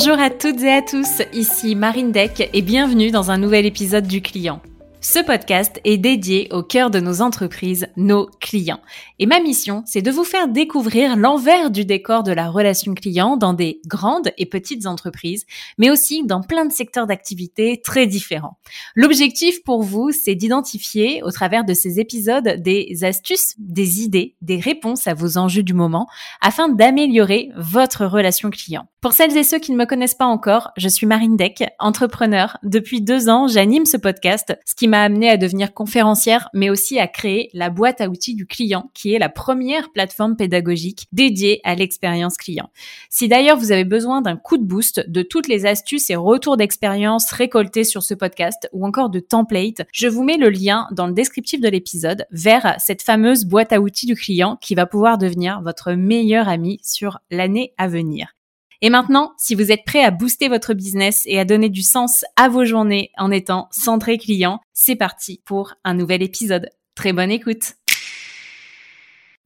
[0.00, 4.06] Bonjour à toutes et à tous, ici Marine Deck et bienvenue dans un nouvel épisode
[4.06, 4.62] du client.
[5.10, 8.82] Ce podcast est dédié au cœur de nos entreprises, nos clients.
[9.18, 13.38] Et ma mission, c'est de vous faire découvrir l'envers du décor de la relation client
[13.38, 15.46] dans des grandes et petites entreprises,
[15.78, 18.58] mais aussi dans plein de secteurs d'activité très différents.
[18.94, 24.60] L'objectif pour vous, c'est d'identifier au travers de ces épisodes des astuces, des idées, des
[24.60, 26.06] réponses à vos enjeux du moment
[26.42, 28.86] afin d'améliorer votre relation client.
[29.00, 32.58] Pour celles et ceux qui ne me connaissent pas encore, je suis Marine Deck, entrepreneur.
[32.64, 36.98] Depuis deux ans, j'anime ce podcast, ce qui m'a amené à devenir conférencière, mais aussi
[36.98, 41.60] à créer la boîte à outils du client, qui est la première plateforme pédagogique dédiée
[41.64, 42.70] à l'expérience client.
[43.10, 46.56] Si d'ailleurs vous avez besoin d'un coup de boost de toutes les astuces et retours
[46.56, 51.06] d'expérience récoltés sur ce podcast ou encore de templates, je vous mets le lien dans
[51.06, 55.18] le descriptif de l'épisode vers cette fameuse boîte à outils du client qui va pouvoir
[55.18, 58.37] devenir votre meilleur ami sur l'année à venir.
[58.80, 62.24] Et maintenant, si vous êtes prêt à booster votre business et à donner du sens
[62.36, 66.70] à vos journées en étant centré client, c'est parti pour un nouvel épisode.
[66.94, 67.74] Très bonne écoute.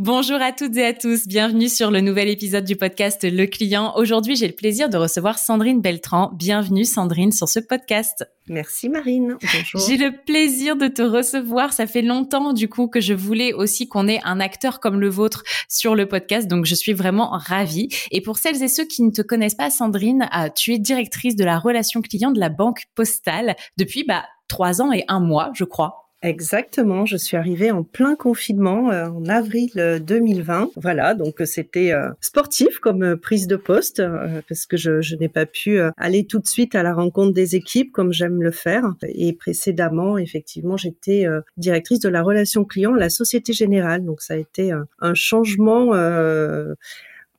[0.04, 3.92] Bonjour à toutes et à tous, bienvenue sur le nouvel épisode du podcast Le Client.
[3.94, 6.32] Aujourd'hui, j'ai le plaisir de recevoir Sandrine Beltran.
[6.34, 8.28] Bienvenue Sandrine sur ce podcast.
[8.48, 9.36] Merci Marine.
[9.40, 9.80] Bonjour.
[9.86, 11.72] J'ai le plaisir de te recevoir.
[11.72, 15.08] Ça fait longtemps du coup que je voulais aussi qu'on ait un acteur comme le
[15.08, 17.88] vôtre sur le podcast, donc je suis vraiment ravie.
[18.10, 21.36] Et pour celles et ceux qui ne te connaissent pas, Sandrine, euh, tu es directrice
[21.36, 25.52] de la relation client de la Banque Postale depuis bah trois ans et un mois,
[25.54, 26.01] je crois.
[26.24, 29.70] Exactement, je suis arrivée en plein confinement euh, en avril
[30.06, 30.70] 2020.
[30.76, 34.00] Voilà, donc euh, c'était euh, sportif comme prise de poste
[34.48, 37.56] parce que je, je n'ai pas pu aller tout de suite à la rencontre des
[37.56, 38.84] équipes comme j'aime le faire.
[39.02, 44.04] Et précédemment, effectivement, j'étais directrice de la relation client à la Société Générale.
[44.04, 45.92] Donc ça a été un changement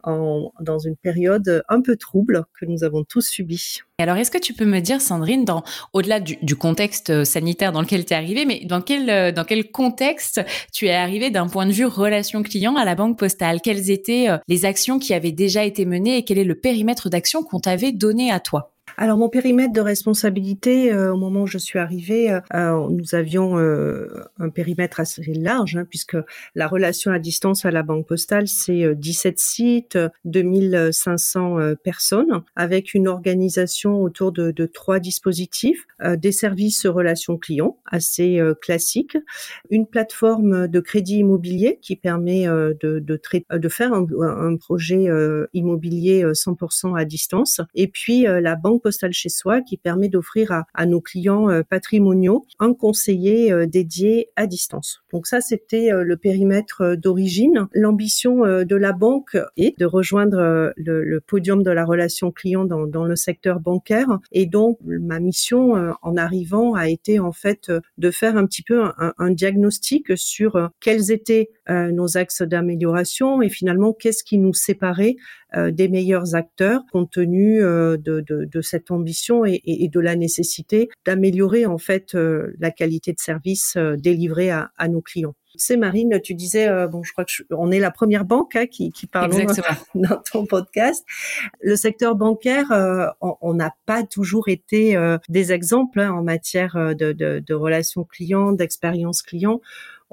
[0.05, 3.79] dans une période un peu trouble que nous avons tous subi.
[3.99, 7.71] Alors, est-ce que tu peux me dire, Sandrine, dans, au-delà du, du, contexte euh, sanitaire
[7.71, 10.41] dans lequel tu es arrivée, mais dans quel, euh, dans quel contexte
[10.73, 13.61] tu es arrivée d'un point de vue relation client à la banque postale?
[13.61, 17.09] Quelles étaient euh, les actions qui avaient déjà été menées et quel est le périmètre
[17.09, 18.72] d'action qu'on t'avait donné à toi?
[18.97, 23.15] Alors mon périmètre de responsabilité, euh, au moment où je suis arrivée, euh, euh, nous
[23.15, 26.17] avions un périmètre assez large, hein, puisque
[26.55, 33.07] la relation à distance à la Banque Postale, c'est 17 sites, 2500 personnes, avec une
[33.07, 35.85] organisation autour de, de trois dispositifs,
[36.17, 39.17] des services relations clients assez classiques,
[39.69, 43.21] une plateforme de crédit immobilier qui permet de, de,
[43.51, 45.07] de faire un, un projet
[45.53, 50.85] immobilier 100% à distance, et puis la Banque postale chez soi qui permet d'offrir à,
[50.85, 55.01] nos clients euh, patrimoniaux un conseiller euh, dédié à distance.
[55.11, 57.67] Donc ça, c'était euh, le périmètre d'origine.
[57.73, 63.15] L'ambition de la banque est de rejoindre le, podium de la relation client dans, le
[63.15, 64.19] secteur bancaire.
[64.31, 68.83] Et donc, ma mission en arrivant a été en fait de faire un petit peu
[68.97, 75.15] un diagnostic sur quels étaient nos axes d'amélioration et finalement qu'est-ce qui nous séparait
[75.55, 80.89] des meilleurs acteurs compte tenu de, de, de cette ambition et, et, de la nécessité
[81.05, 85.35] d'améliorer en fait euh, la qualité de service euh, délivré à, à nos clients.
[85.55, 88.65] C'est Marine, tu disais, euh, bon, je crois que on est la première banque hein,
[88.65, 89.31] qui, qui parle
[89.95, 91.05] dans, ton podcast.
[91.61, 92.65] Le secteur bancaire,
[93.21, 94.97] on n'a pas toujours été
[95.29, 99.61] des exemples hein, en matière de, de, de relations clients, d'expérience client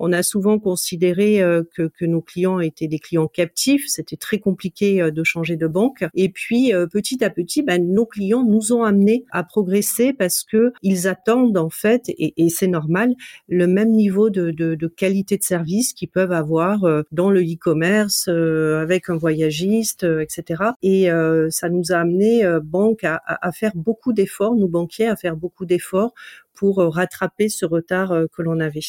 [0.00, 3.84] on a souvent considéré euh, que, que, nos clients étaient des clients captifs.
[3.86, 6.04] C'était très compliqué euh, de changer de banque.
[6.14, 10.42] Et puis euh, petit à petit, ben, nos clients nous ont amenés à progresser parce
[10.42, 13.14] que ils attendent en fait, et, c'est normal,
[13.48, 16.80] le même niveau de, de, de qualité de service qu'ils peuvent avoir
[17.12, 20.62] dans le e-commerce avec un voyagiste, etc.
[20.82, 21.08] Et
[21.50, 25.66] ça nous a amené banque à, à faire beaucoup d'efforts, nous banquiers à faire beaucoup
[25.66, 26.14] d'efforts
[26.54, 28.80] pour rattraper ce retard que l'on avait.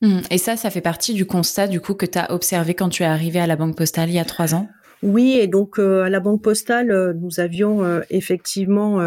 [0.00, 0.20] Mmh.
[0.30, 3.06] Et ça, ça fait partie du constat du coup que tu observé quand tu es
[3.06, 4.68] arrivé à la Banque Postale il y a trois ans?
[5.02, 8.98] Oui, et donc euh, à la Banque Postale, euh, nous avions euh, effectivement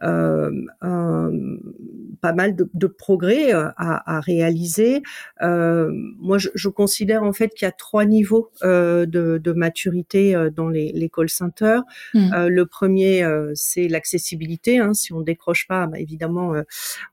[0.00, 0.50] pas
[2.32, 5.02] mal de, de progrès à, à, réaliser.
[5.40, 10.68] moi, je, je, considère en fait qu'il y a trois niveaux de, de, maturité dans
[10.68, 11.82] les, les call centers.
[12.14, 12.46] Mmh.
[12.46, 14.78] le premier, c'est l'accessibilité.
[14.78, 14.94] Hein.
[14.94, 16.54] Si on décroche pas, bah, évidemment,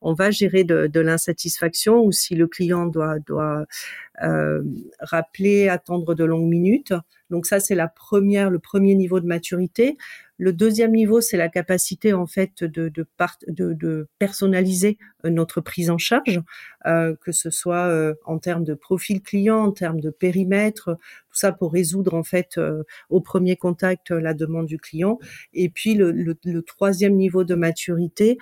[0.02, 3.66] on va gérer de, de l'insatisfaction ou si le client doit doit
[5.00, 6.94] rappeler, attendre de longues minutes.
[7.30, 9.98] Donc ça, c'est la première, le premier niveau de maturité.
[10.38, 13.06] Le deuxième niveau, c'est la capacité en fait de, de,
[13.48, 16.42] de, de personnaliser euh, notre prise en charge,
[16.86, 20.98] euh, que ce soit euh, en termes de profil client, en termes de périmètre,
[21.30, 22.60] tout ça pour résoudre en fait
[23.10, 25.20] au premier contact la demande du client.
[25.54, 28.38] Et puis le, le, troisième niveau de maturité,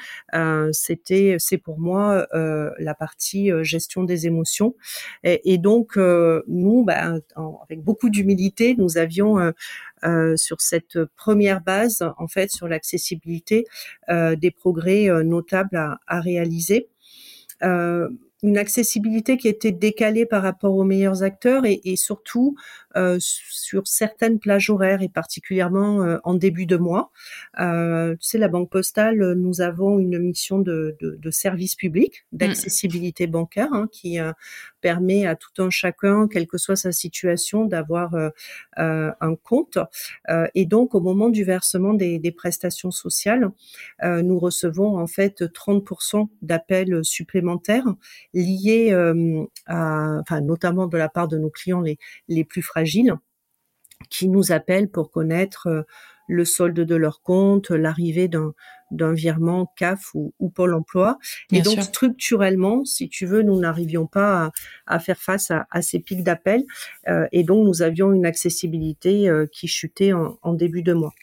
[0.72, 4.75] c'était c'est pour moi la partie gestion des émotions.
[5.24, 7.16] Et, et donc nous, bah,
[7.63, 9.51] avec beaucoup d'humilité, nous avions euh,
[10.35, 13.65] sur cette première base, en fait, sur l'accessibilité,
[14.09, 16.89] euh, des progrès euh, notables à, à réaliser.
[17.61, 22.57] Une accessibilité qui était décalée par rapport aux meilleurs acteurs et surtout
[22.95, 27.12] euh, sur certaines plages horaires et particulièrement euh, en début de mois.
[27.60, 32.25] Euh, tu sais, la Banque Postale, nous avons une mission de, de, de service public,
[32.31, 32.38] mmh.
[32.38, 34.31] d'accessibilité bancaire, hein, qui euh,
[34.81, 38.30] permet à tout un chacun, quelle que soit sa situation, d'avoir euh,
[38.78, 39.78] un compte.
[40.54, 43.50] et donc, au moment du versement des, des prestations sociales,
[44.04, 47.88] nous recevons en fait 30% d'appels supplémentaires
[48.34, 48.92] liés
[49.68, 51.98] à, enfin, notamment de la part de nos clients les,
[52.28, 52.82] les plus fragiles,
[54.09, 55.85] qui nous appellent pour connaître
[56.27, 58.53] le solde de leur compte, l'arrivée d'un
[58.91, 61.18] d'un virement CAF ou, ou Pôle Emploi.
[61.51, 64.51] et donc structurellement, si tu veux, nous n'arrivions pas
[64.85, 66.63] à, faire face à, à ces pics d'appels,
[67.31, 71.15] et donc nous avions une accessibilité qui chutait en, en début de mois.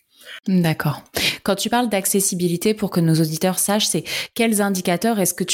[0.46, 1.02] D'accord.
[1.42, 5.44] Quand tu parles d'accessibilité, pour que nos auditeurs sachent, c'est quels indicateurs est-ce que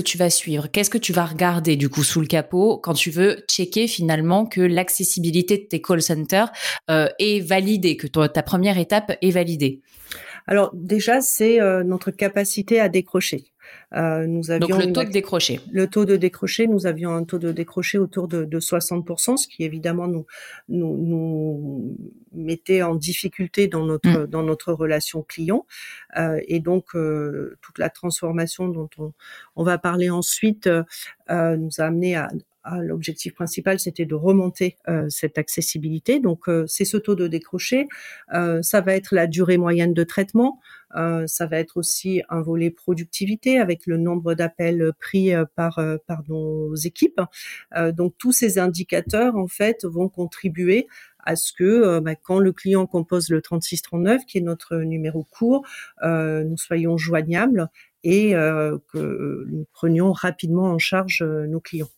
[0.00, 0.68] tu vas suivre?
[0.70, 4.46] Qu'est-ce que tu vas regarder du coup sous le capot quand tu veux checker finalement
[4.46, 6.50] que l'accessibilité de tes call centers
[6.90, 9.80] euh, est validée, que ta première étape est validée?
[10.46, 13.52] Alors déjà, c'est euh, notre capacité à décrocher.
[13.94, 15.60] Euh, nous avions Donc le taux de décroché.
[15.70, 19.48] Le taux de décroché, nous avions un taux de décroché autour de, de 60%, ce
[19.48, 20.26] qui évidemment nous,
[20.68, 21.96] nous, nous
[22.32, 24.26] mettait en difficulté dans notre mmh.
[24.26, 25.66] dans notre relation client.
[26.18, 29.12] Euh, et donc euh, toute la transformation dont on,
[29.54, 32.28] on va parler ensuite euh, nous a amené à,
[32.82, 36.20] l'objectif principal, c'était de remonter euh, cette accessibilité.
[36.20, 37.88] Donc, euh, c'est ce taux de décroché.
[38.34, 40.60] Euh, ça va être la durée moyenne de traitement.
[41.26, 46.74] ça va être aussi un volet productivité avec le nombre d'appels pris par par nos
[46.74, 47.20] équipes.
[47.92, 50.86] donc, tous ces indicateurs en fait vont contribuer
[51.18, 55.66] à ce que bah, quand le client compose le 3639, qui est notre numéro court,
[56.02, 57.68] nous soyons joignables
[58.02, 61.90] et que nous prenions rapidement en charge nos clients.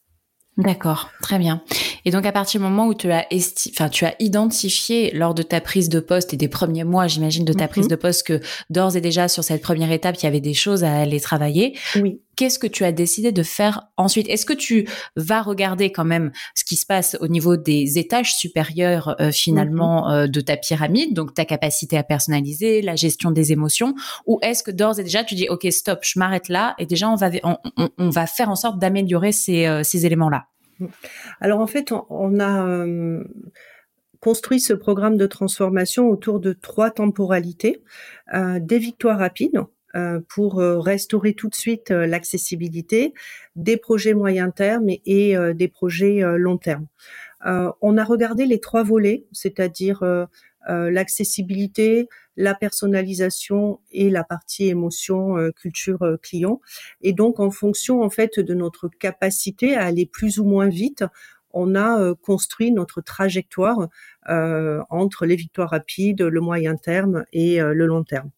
[0.59, 1.63] D'accord, très bien.
[2.05, 3.27] Et donc à partir du moment où tu as
[3.71, 7.45] enfin tu as identifié lors de ta prise de poste et des premiers mois, j'imagine
[7.45, 7.69] de ta mm-hmm.
[7.69, 8.41] prise de poste que
[8.71, 11.77] d'ores et déjà sur cette première étape, il y avait des choses à aller travailler.
[11.97, 12.21] Oui.
[12.37, 14.29] Qu'est-ce que tu as décidé de faire ensuite?
[14.29, 18.37] Est-ce que tu vas regarder quand même ce qui se passe au niveau des étages
[18.37, 20.13] supérieurs euh, finalement mm-hmm.
[20.13, 23.97] euh, de ta pyramide, donc ta capacité à personnaliser, la gestion des émotions,
[24.27, 27.11] ou est-ce que d'ores et déjà tu dis ok stop, je m'arrête là et déjà
[27.11, 30.47] on va on, on, va faire en sorte d'améliorer ces, euh, ces éléments-là?
[31.41, 33.25] Alors en fait, on, a euh,
[34.21, 37.83] construit ce programme de transformation autour de trois temporalités.
[38.35, 39.61] Euh, des victoires rapides
[39.95, 43.15] euh, pour restaurer tout de suite l'accessibilité,
[43.57, 46.87] des projets moyen terme et, des projets long terme.
[47.45, 50.05] on a regardé les trois volets, c'est-à-dire
[50.69, 56.61] l'accessibilité, la personnalisation et la partie émotion, euh, culture euh, client.
[57.03, 61.05] Et donc, en fonction en fait de notre capacité à aller plus ou moins vite,
[61.53, 63.89] on a euh, construit notre trajectoire
[64.91, 68.31] entre les victoires rapides, le moyen terme et le long terme.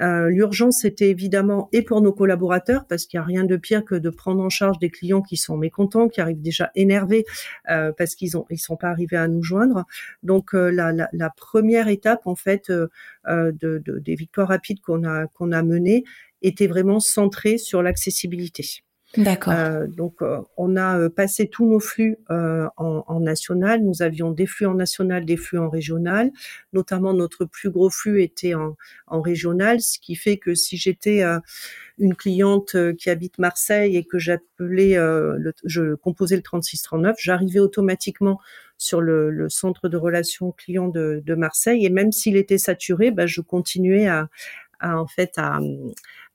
[0.00, 3.84] Euh, L'urgence, c'était évidemment et pour nos collaborateurs, parce qu'il n'y a rien de pire
[3.84, 7.24] que de prendre en charge des clients qui sont mécontents, qui arrivent déjà énervés
[7.70, 9.84] euh, parce qu'ils ont ils sont pas arrivés à nous joindre.
[10.22, 12.90] Donc euh, la, première étape en fait de,
[13.26, 16.04] de, des victoires rapides qu'on a menées
[16.42, 18.82] était vraiment centrée sur l'accessibilité.
[19.16, 19.54] D'accord.
[19.54, 23.82] Euh, donc, euh, on a euh, passé tous nos flux en, national.
[23.82, 26.30] Nous avions des flux en national, des flux en régional.
[26.74, 28.76] Notamment, notre plus gros flux était en,
[29.22, 31.22] régional, ce qui fait que si j'étais
[31.98, 34.94] une cliente qui habite Marseille et que j'appelais,
[35.64, 38.38] je composais le 3639, j'arrivais automatiquement
[38.76, 41.86] sur le, centre de relations clients de, Marseille.
[41.86, 44.28] Et même s'il était saturé, bah, je continuais à,
[44.80, 45.60] en fait à,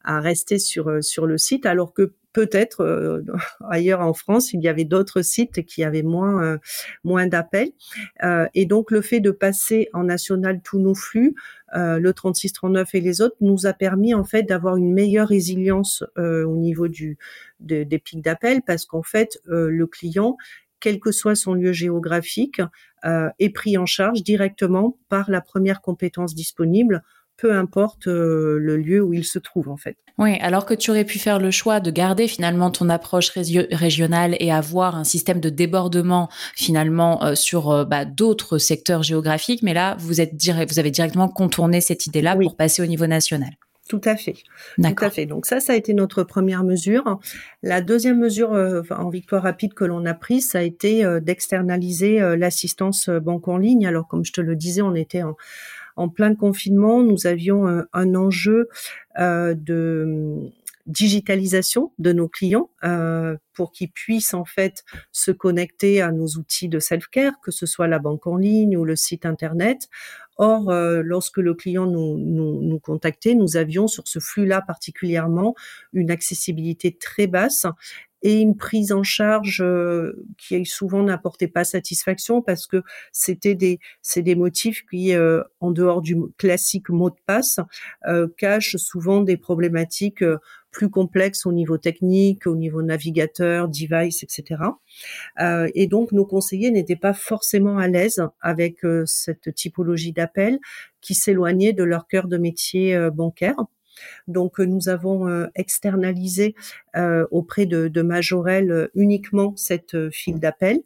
[0.04, 3.24] à rester sur sur le site, alors que peut-être euh,
[3.70, 6.58] ailleurs en France, il y avait d'autres sites qui avaient moins euh,
[7.04, 7.72] moins d'appels.
[8.24, 11.36] Euh, et donc le fait de passer en national tous nos flux,
[11.76, 16.56] le 3639 et les autres, nous a permis en fait d'avoir une meilleure résilience au
[16.56, 17.18] niveau du
[17.60, 20.38] des pics d'appels parce qu'en fait le client
[20.80, 22.62] quel que soit son lieu géographique,
[23.04, 27.02] est pris en charge directement par la première compétence disponible
[27.38, 29.98] peu importe le lieu où il se trouve en fait.
[30.20, 34.38] Oui, alors que tu aurais pu faire le choix de garder finalement ton approche régionale
[34.40, 40.22] et avoir un système de débordement finalement sur bah, d'autres secteurs géographiques, mais là vous
[40.22, 40.34] êtes
[40.70, 43.52] vous avez directement contourné cette idée-là pour passer au niveau national.
[43.90, 44.36] Tout à fait.
[44.78, 45.26] Tout à fait.
[45.26, 47.20] Donc ça, ça a été notre première mesure.
[47.64, 51.20] La deuxième mesure euh, en victoire rapide que l'on a prise, ça a été euh,
[51.20, 53.86] d'externaliser euh, l'assistance banque en ligne.
[53.86, 55.36] Alors comme je te le disais, on était en,
[55.96, 57.04] en plein confinement.
[57.04, 58.68] Nous avions un enjeu
[59.18, 60.52] de
[60.86, 66.68] digitalisation de nos clients euh, pour qu'ils puissent en fait se connecter à nos outils
[66.68, 69.88] de self-care, que ce soit la banque en ligne ou le site internet.
[70.38, 75.56] Or, euh, lorsque le client nous, contactait, nous avions sur ce flux-là particulièrement
[75.94, 77.66] une accessibilité très basse
[78.24, 83.80] et une prise en charge euh, qui souvent n'apportait pas satisfaction parce que c'était des
[84.02, 87.60] c'est des motifs qui euh, en dehors du classique mot de passe
[88.08, 90.24] euh, cachent souvent des problématiques
[90.72, 94.60] plus complexes au niveau technique, au niveau navigateur, device, etc.
[95.76, 100.58] et donc nos conseillers n'étaient pas forcément à l'aise avec cette typologie d'appel
[101.00, 103.56] qui s'éloignait de leur cœur de métier bancaire.
[104.28, 106.56] Donc euh, nous avons euh, externalisé
[106.96, 110.82] euh, auprès de, de Majorel uniquement cette file d'appel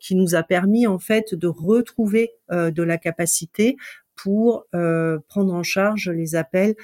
[0.00, 3.76] qui nous a permis en fait de retrouver de la capacité
[4.16, 6.74] pour prendre en charge les appels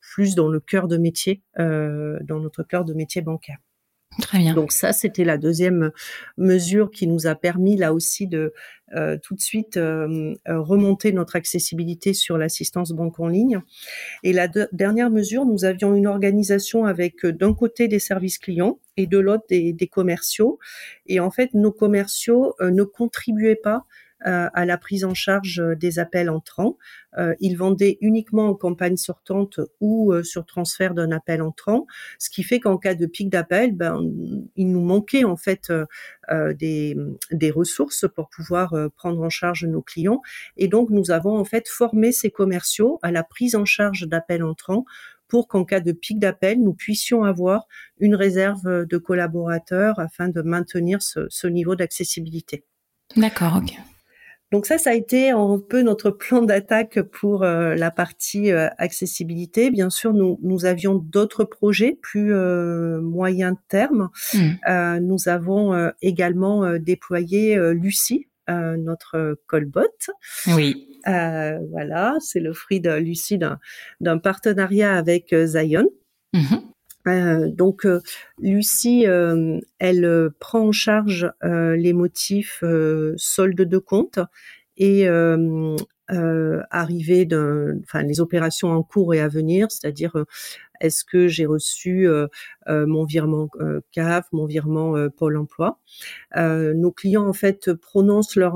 [0.00, 3.58] plus dans le cœur de métier, dans notre cœur de métier bancaire.
[4.20, 4.54] Très bien.
[4.54, 5.90] Donc ça, c'était la deuxième
[6.38, 8.52] mesure qui nous a permis là aussi de
[8.94, 13.60] euh, tout de suite euh, euh, remonter notre accessibilité sur l'assistance banque en ligne.
[14.22, 19.06] Et la dernière mesure, nous avions une organisation avec d'un côté des services clients et
[19.06, 20.58] de l'autre des, des, commerciaux.
[21.06, 23.82] Et en fait, nos commerciaux ne contribuaient pas euh,
[24.20, 26.78] à la prise en charge euh, des appels entrants.
[27.18, 31.86] Euh, ils vendaient uniquement en campagne sortante ou sur transfert d'un appel entrant,
[32.18, 34.02] ce qui fait qu'en cas de pic d'appel, ben,
[34.56, 35.72] il nous manquait en fait
[36.30, 36.96] des,
[37.30, 40.20] des ressources pour pouvoir prendre en charge nos clients.
[40.58, 44.44] Et donc, nous avons en fait formé ces commerciaux à la prise en charge d'appels
[44.44, 44.84] entrants
[45.28, 47.66] pour qu'en cas de pic d'appel, nous puissions avoir
[47.98, 52.64] une réserve de collaborateurs afin de maintenir ce, ce niveau d'accessibilité.
[53.16, 53.72] D'accord, ok.
[54.52, 58.68] Donc ça, ça a été un peu notre plan d'attaque pour euh, la partie euh,
[58.78, 59.70] accessibilité.
[59.70, 64.10] Bien sûr, nous, nous avions d'autres projets plus euh, moyen terme.
[64.34, 64.98] Mmh.
[65.00, 69.82] nous avons également déployé Lucie, notre colbot.
[70.48, 71.00] Oui.
[71.04, 73.38] voilà, c'est le fruit de Lucie
[74.00, 75.88] d'un partenariat avec Zion.
[76.32, 76.56] Mmh.
[77.08, 77.86] Euh, donc
[78.38, 82.62] Lucie, euh, elle prend en charge les motifs
[83.16, 84.18] solde de compte
[84.76, 85.08] et
[86.12, 87.26] euh, arrivée
[87.82, 90.24] enfin les opérations en cours et à venir, c'est-à-dire
[90.80, 92.28] est-ce que j'ai reçu euh,
[92.68, 93.48] mon virement
[93.90, 95.80] CAF, mon virement Pôle Emploi.
[96.36, 98.54] nos clients en fait prononcent leur,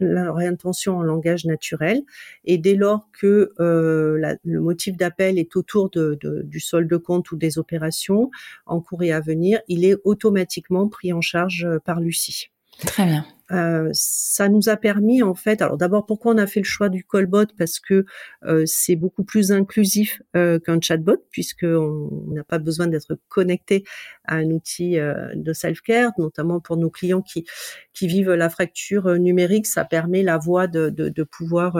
[0.00, 2.00] leur, intention en langage naturel
[2.44, 7.30] et dès lors que le motif d'appel est autour de, de, du solde de compte
[7.30, 8.30] ou des opérations
[8.64, 12.50] en cours et à venir, il est automatiquement pris en charge par Lucie.
[12.78, 13.26] Très bien.
[13.52, 15.62] Euh, ça nous a permis en fait.
[15.62, 17.46] Alors d'abord, pourquoi on a fait le choix du callbot?
[17.58, 18.04] Parce que
[18.44, 23.84] euh, c'est beaucoup plus inclusif euh, qu'un chatbot, puisque on n'a pas besoin d'être connecté
[24.24, 27.46] à un outil euh, de self-care, notamment pour nos clients qui
[27.94, 29.66] qui vivent la fracture numérique.
[29.66, 31.76] Ça permet la voix de, de, de pouvoir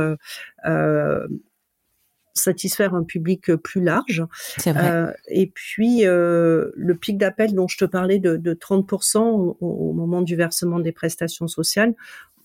[2.38, 4.24] satisfaire un public euh, plus large.
[4.66, 9.92] Euh, et puis euh, le pic d'appel dont je te parlais de, de 30% au,
[9.92, 11.94] moment du versement des prestations sociales,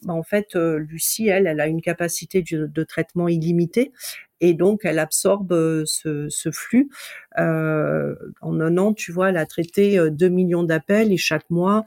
[0.03, 3.91] bah, en fait, Lucie, elle, elle a une capacité de, traitement illimitée
[4.39, 6.89] et donc elle absorbe ce, ce flux.
[7.37, 11.83] Euh, en un an, tu vois, elle a traité 2 millions d'appels et chaque mois,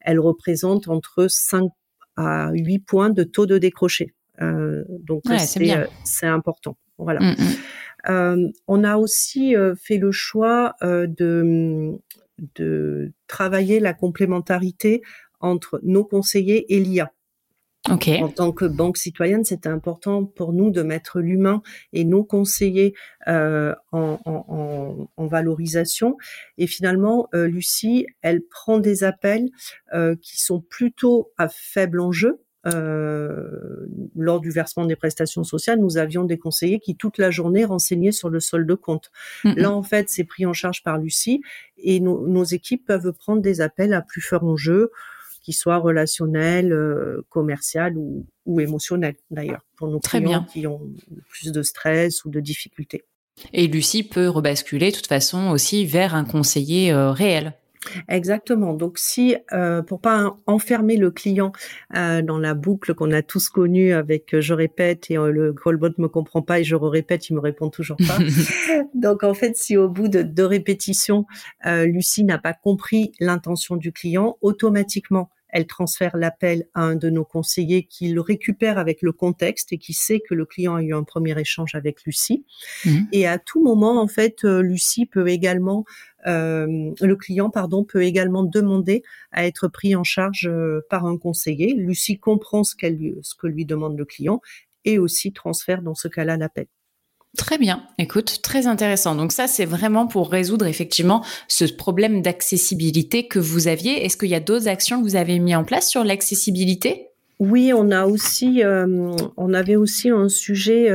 [0.00, 1.70] elle représente entre 5
[2.16, 4.14] à 8 points de taux de décroché.
[4.40, 5.22] Euh, donc
[6.04, 6.76] c'est important.
[6.98, 7.20] Voilà.
[7.20, 7.54] Mm, mm.
[8.08, 11.98] Euh, on a aussi euh, fait le choix euh, de,
[12.54, 15.02] de travailler la complémentarité
[15.40, 17.12] entre nos conseillers et l'IA.
[17.88, 18.20] Okay.
[18.20, 21.62] En tant que banque citoyenne, c'était important pour nous de mettre l'humain
[21.92, 22.94] et nos conseillers
[23.28, 26.16] euh, en, en, en, valorisation.
[26.58, 29.48] Et finalement, euh, Lucie, elle prend des appels
[29.94, 35.98] euh, qui sont plutôt à faible enjeu, euh, lors du versement des prestations sociales, nous
[35.98, 39.10] avions des conseillers qui toute la journée renseignaient sur le solde de compte.
[39.44, 41.42] Là, en fait, c'est pris en charge par Lucie
[41.78, 44.90] et nos, nos équipes peuvent prendre des appels à plus fort enjeu
[45.42, 46.76] qu'il soit relationnel,
[47.28, 50.80] commercial ou, ou émotionnel d'ailleurs, pour nos clients qui ont
[51.28, 53.04] plus de stress ou de difficultés.
[53.52, 57.54] Et Lucie peut rebasculer de toute façon aussi vers un conseiller réel.
[58.08, 58.74] Exactement.
[58.74, 61.52] Donc si euh, pour pas enfermer le client
[61.94, 65.52] euh, dans la boucle qu'on a tous connue avec euh, je répète et euh, le
[65.52, 68.18] callbot me comprend pas et je répète, il me répond toujours pas.
[68.94, 71.26] Donc en fait, si au bout de deux répétitions,
[71.64, 77.24] Lucie n'a pas compris l'intention du client, automatiquement elle transfère l'appel à un de nos
[77.24, 80.92] conseillers qui le récupère avec le contexte et qui sait que le client a eu
[80.92, 82.44] un premier échange avec Lucie.
[82.84, 82.98] Mmh.
[83.12, 88.42] Et à tout moment, en fait, Lucie peut également euh, le client pardon peut également
[88.42, 91.74] demander à être pris en charge euh, par un conseiller.
[91.74, 94.40] Lucie comprend ce, qu'elle, ce que lui demande le client
[94.84, 96.66] et aussi transfère dans ce cas-là l'appel.
[97.36, 97.84] Très bien.
[97.98, 99.14] Écoute, très intéressant.
[99.14, 104.04] Donc ça, c'est vraiment pour résoudre effectivement ce problème d'accessibilité que vous aviez.
[104.04, 107.08] Est-ce qu'il y a d'autres actions que vous avez mis en place sur l'accessibilité?
[107.38, 110.90] Oui, on a aussi, euh, on avait aussi un sujet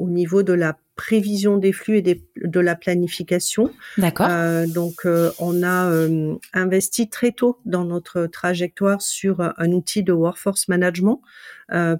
[0.00, 3.70] au niveau de la prévision des flux et de la planification.
[3.96, 4.26] D'accord.
[4.28, 10.02] Euh, donc, euh, on a euh, investi très tôt dans notre trajectoire sur un outil
[10.02, 11.22] de workforce management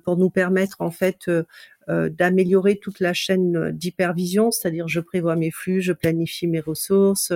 [0.04, 1.30] pour nous permettre en fait
[1.88, 7.32] d'améliorer toute la chaîne d'hypervision, c'est-à-dire je prévois mes flux, je planifie mes ressources,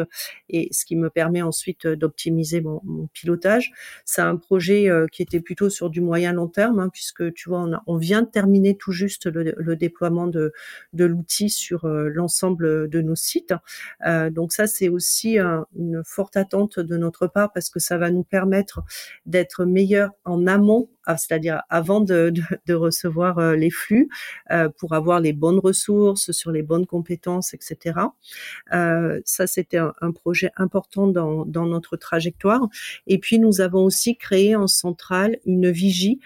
[0.49, 3.71] et ce qui me permet ensuite d'optimiser mon, pilotage.
[4.05, 7.69] C'est un projet qui était plutôt sur du moyen long terme, hein, puisque tu vois,
[7.87, 10.53] on, vient de terminer tout juste le, déploiement de,
[10.93, 13.55] de l'outil sur euh, l'ensemble de nos sites.
[14.31, 18.25] donc ça, c'est aussi une forte attente de notre part parce que ça va nous
[18.25, 18.83] permettre
[19.27, 22.33] d'être meilleurs en amont c'est-à-dire avant de,
[22.71, 24.09] recevoir euh, les flux,
[24.51, 28.01] euh, pour avoir les bonnes ressources sur les bonnes compétences, etc.
[28.73, 32.69] Euh, ça, c'était un, projet important dans, notre trajectoire.
[33.07, 36.21] Et puis, nous avons aussi créé en centrale une vigie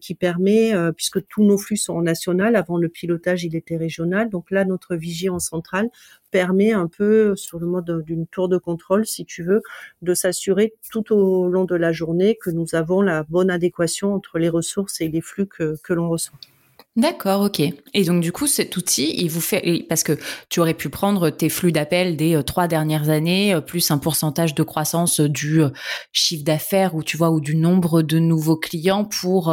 [0.00, 4.28] qui permet, puisque tous nos flux sont en national, avant le pilotage, il était régional.
[4.30, 5.88] Donc là, notre vigie en centrale
[6.34, 9.62] permet un peu, sur le mode d'une tour de contrôle, si tu veux,
[10.02, 14.40] de s'assurer tout au long de la journée que nous avons la bonne adéquation entre
[14.40, 16.40] les ressources et les flux que, l'on reçoit.
[16.96, 17.60] D'accord, ok.
[17.92, 20.16] Et donc du coup, cet outil, il vous fait parce que
[20.48, 23.98] tu aurais pu prendre tes flux d'appels des euh, trois dernières années euh, plus un
[23.98, 25.70] pourcentage de croissance du euh,
[26.12, 29.52] chiffre d'affaires ou tu vois ou du nombre de nouveaux clients pour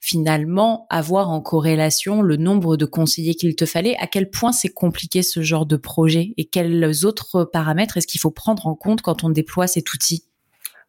[0.00, 3.96] finalement avoir en corrélation le nombre de conseillers qu'il te fallait.
[3.98, 6.32] À quel point c'est compliqué ce genre de projet?
[6.38, 10.24] Et quels autres paramètres est-ce qu'il faut prendre en compte quand on déploie cet outil?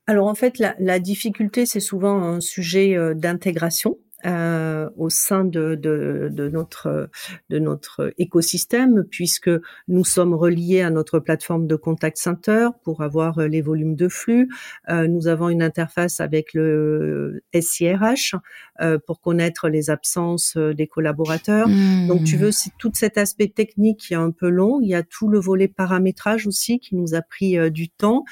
[0.07, 3.97] Alors en fait, la, la difficulté, c'est souvent un sujet d'intégration.
[4.25, 7.09] Euh, au sein de, de, de, notre
[7.49, 9.49] de notre écosystème puisque
[9.87, 14.09] nous sommes reliés à notre plateforme de contact center pour avoir euh, les volumes de
[14.09, 14.49] flux.
[14.89, 18.35] Euh, nous avons une interface avec le SIRH
[18.81, 21.69] euh, pour connaître les absences euh, des collaborateurs.
[22.07, 24.81] Donc tu veux, c'est tout cet aspect technique qui est un peu long.
[24.81, 28.25] Il y a tout le volet paramétrage aussi qui nous a pris du temps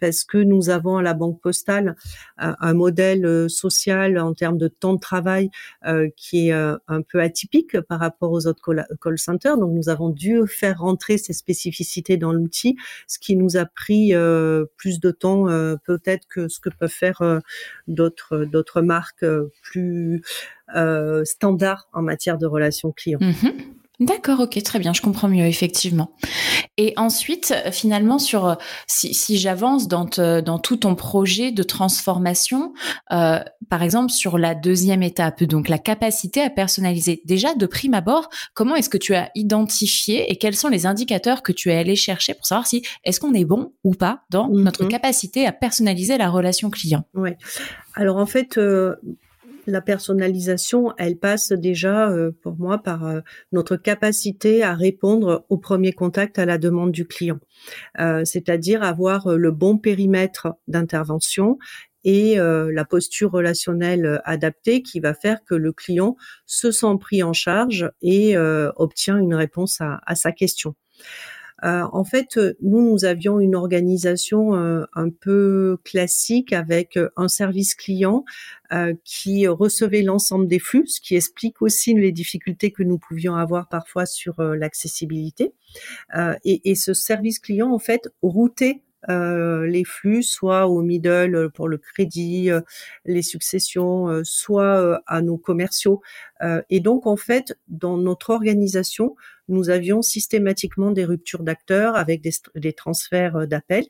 [0.00, 1.96] parce que nous avons à la Banque Postale
[2.38, 5.50] un modèle social en termes de temps de travail
[5.86, 8.62] euh, qui est euh, un peu atypique par rapport aux autres
[9.00, 9.58] call, centers.
[9.58, 14.14] Donc nous avons dû faire rentrer ces spécificités dans l'outil, ce qui nous a pris
[14.14, 15.46] euh, plus de temps
[15.84, 17.40] peut-être que ce que peuvent faire
[17.86, 19.24] d'autres d'autres marques
[19.62, 20.22] plus
[21.24, 23.20] standards en matière de relations clients.
[23.20, 23.52] Mm-hmm.
[23.98, 26.10] D'accord, ok, très bien, je comprends mieux, effectivement.
[26.76, 32.74] Et ensuite, finalement, sur si, si j'avance dans, dans tout ton projet de transformation,
[33.12, 33.38] euh,
[33.70, 37.22] par exemple sur la deuxième étape, donc la capacité à personnaliser.
[37.24, 41.42] Déjà, de prime abord, comment est-ce que tu as identifié et quels sont les indicateurs
[41.42, 44.48] que tu es allé chercher pour savoir si est-ce qu'on est bon ou pas dans
[44.48, 44.90] notre mhm.
[44.90, 47.04] capacité à personnaliser la relation client?
[47.14, 47.30] Oui.
[47.94, 48.96] Alors en fait, euh,
[49.66, 53.20] la personnalisation, elle passe déjà euh, pour moi par euh,
[53.52, 57.38] notre capacité à répondre au premier contact à la demande du client,
[58.00, 61.58] euh, c'est-à-dire avoir le bon périmètre d'intervention
[62.04, 67.32] et la posture relationnelle adaptée qui va faire que le client se sent pris en
[67.32, 68.38] charge et
[68.76, 70.76] obtient une réponse à sa question.
[71.64, 77.28] Euh, en fait, euh, nous, nous avions une organisation euh, un peu classique avec un
[77.28, 78.24] service client
[79.04, 83.68] qui recevait l'ensemble des flux, ce qui explique aussi les difficultés que nous pouvions avoir
[83.68, 85.54] parfois sur l'accessibilité.
[86.44, 91.78] Et, et, ce service client, en fait, routait les flux, soit au middle pour le
[91.78, 92.50] crédit,
[93.04, 96.00] les successions, soit à nos commerciaux.
[96.70, 99.16] et donc en fait, dans notre organisation,
[99.48, 103.86] nous avions systématiquement des ruptures d'acteurs avec des, transferts d'appels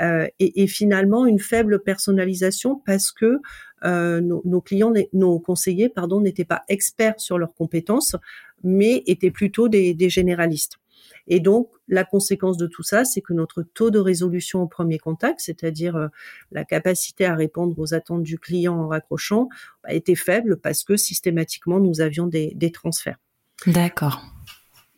[0.00, 3.40] et, et, finalement une faible personnalisation parce que
[3.84, 8.16] euh, nos, clients, nos conseillers, pardon, n'étaient pas experts sur leurs compétences,
[8.62, 10.78] mais étaient plutôt des, généralistes.
[11.26, 14.98] Et donc, la conséquence de tout ça, c'est que notre taux de résolution au premier
[14.98, 16.08] contact, c'est-à-dire euh,
[16.52, 19.48] la capacité à répondre aux attentes du client en raccrochant,
[19.88, 23.18] était faible parce que systématiquement, nous avions des transferts.
[23.66, 24.33] D'accord.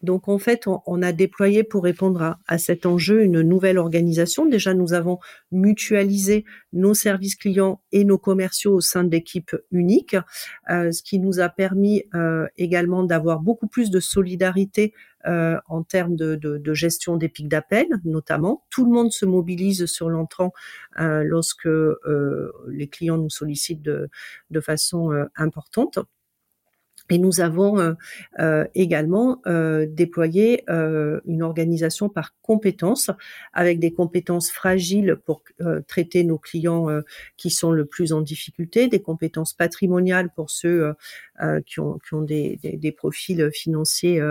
[0.06, 4.46] Donc en fait, on, a déployé pour répondre à, cet enjeu une nouvelle organisation.
[4.46, 5.18] Déjà, nous avons
[5.50, 10.16] mutualisé nos services clients et nos commerciaux au sein de l'équipe unique,
[10.70, 14.94] euh, ce qui nous a permis euh, également d'avoir beaucoup plus de solidarité
[15.26, 18.64] euh, en termes de, gestion des pics d'appel, notamment.
[18.70, 20.52] Tout le monde se mobilise sur l'entrant
[20.98, 21.68] lorsque
[22.68, 25.98] les clients nous sollicitent de façon importante.
[27.10, 27.94] Et nous avons euh,
[28.38, 33.10] euh, également euh, déployé une organisation par compétences,
[33.52, 35.42] avec des compétences fragiles pour
[35.86, 36.88] traiter nos clients
[37.36, 40.94] qui sont le plus en difficulté, des compétences patrimoniales pour ceux
[41.66, 44.22] qui ont, qui ont des, des, des profils financiers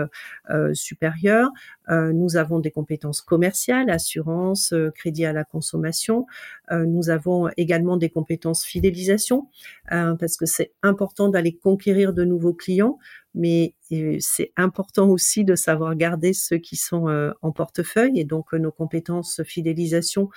[0.72, 1.50] supérieurs.
[1.88, 6.26] Nous avons des compétences commerciales, assurance, crédit à la consommation.
[6.70, 9.48] nous avons également des compétences fidélisation,
[9.88, 12.98] parce que c'est important d'aller conquérir de nouveaux clients,
[13.36, 18.18] mais euh, c'est important aussi de savoir garder ceux qui sont euh, en portefeuille.
[18.18, 20.30] Et donc euh, nos compétences fidélisation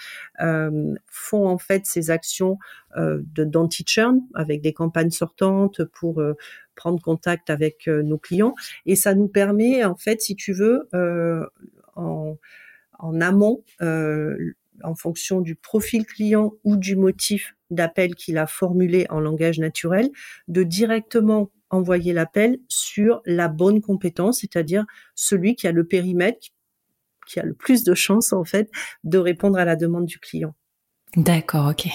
[1.08, 2.58] font en fait ces actions
[2.96, 6.22] d'anti-churn avec des campagnes sortantes pour
[6.76, 8.54] prendre contact avec nos clients.
[8.86, 10.90] Et ça nous permet en fait si tu veux
[11.96, 12.36] en,
[13.00, 13.64] en amont
[14.84, 20.10] en fonction du profil client ou du motif d'appel qu'il a formulé en langage naturel,
[20.48, 26.48] de directement envoyer l'appel sur la bonne compétence, c'est-à-dire celui qui a le périmètre,
[27.28, 28.72] qui a le plus de chances en fait
[29.04, 30.56] de répondre à la demande du client.
[31.15, 31.88] D'accord, ok.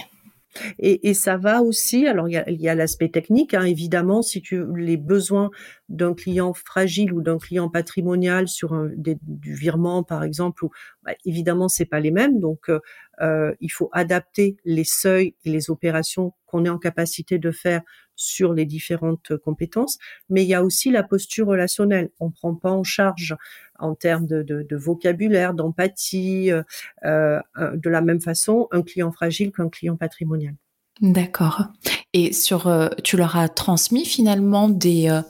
[0.78, 2.06] Et, ça va aussi.
[2.06, 5.50] Alors il y a, l'aspect technique, hein, évidemment, si tu les besoins
[5.88, 10.70] d'un client fragile ou d'un client patrimonial sur un, du virement par exemple, ou,
[11.02, 12.40] bah, évidemment c'est pas les mêmes.
[12.40, 12.80] Donc euh,
[13.20, 17.82] euh, il faut adapter les seuils et les opérations qu'on est en capacité de faire
[18.16, 22.10] sur les différentes compétences, mais il y a aussi la posture relationnelle.
[22.20, 23.34] On prend pas en charge
[23.78, 26.62] en termes de, vocabulaire, d'empathie, euh,
[27.04, 27.40] euh,
[27.74, 30.54] de la même façon un client fragile qu'un client patrimonial.
[31.00, 31.64] D'accord.
[32.12, 35.20] Et sur, euh, tu leur as transmis finalement des,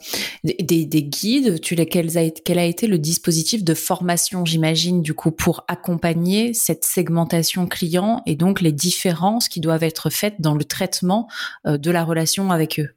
[0.43, 1.59] des, guides.
[1.59, 6.53] Tu quel a, quel a été le dispositif de formation, j'imagine, du coup, pour accompagner
[6.53, 11.27] cette segmentation client et donc les différences qui doivent être faites dans le traitement
[11.65, 12.89] de la relation avec eux?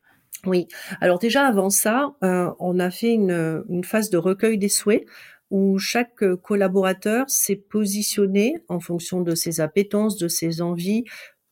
[0.45, 0.69] Oui.
[1.01, 5.07] Alors déjà avant ça, on a fait une, une phase de recueil des souhaits
[5.51, 11.05] où chaque euh, collaborateur s'est positionné en fonction de ses appétences, de ses envies,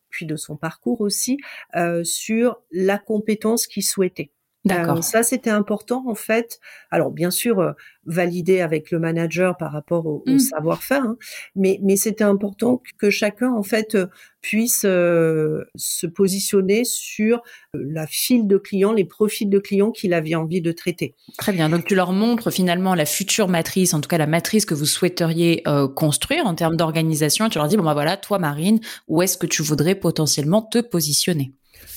[0.09, 1.37] puis de son parcours aussi,
[1.75, 4.31] euh, sur la compétence qu'il souhaitait.
[4.65, 4.97] D'accord.
[4.97, 6.59] Euh, ça, c'était important en fait.
[6.91, 7.71] Alors bien sûr, euh,
[8.05, 10.39] valider avec le manager par rapport au, mmh.
[10.39, 11.17] savoir-faire, hein,
[11.55, 14.07] mais mais c'était important que chacun en fait euh,
[14.41, 17.41] puisse se positionner sur
[17.73, 21.15] la file de clients, les profils de clients qu'il avait envie de traiter.
[21.37, 21.69] Très bien.
[21.69, 24.85] Donc tu leur montres finalement la future matrice, en tout cas la matrice que vous
[24.85, 25.63] souhaiteriez
[25.95, 27.49] construire en termes d'organisation.
[27.49, 30.79] Tu leur dis bon bah voilà, toi Marine, où est-ce que tu voudrais potentiellement te
[30.79, 31.53] positionner?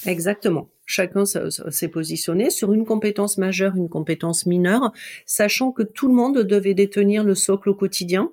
[0.07, 4.93] Exactement chacun s'est positionné sur une compétence majeure, une compétence mineure,
[5.25, 8.33] sachant que tout le monde devait détenir le socle au quotidien,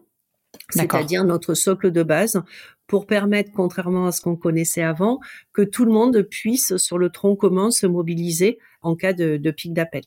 [0.70, 2.42] c'est-à-dire notre socle de base,
[2.88, 5.20] pour permettre, contrairement à ce qu'on connaissait avant,
[5.54, 9.52] que tout le monde puisse, sur le tronc commun, se mobiliser en cas de, de
[9.52, 10.04] pic d'appel.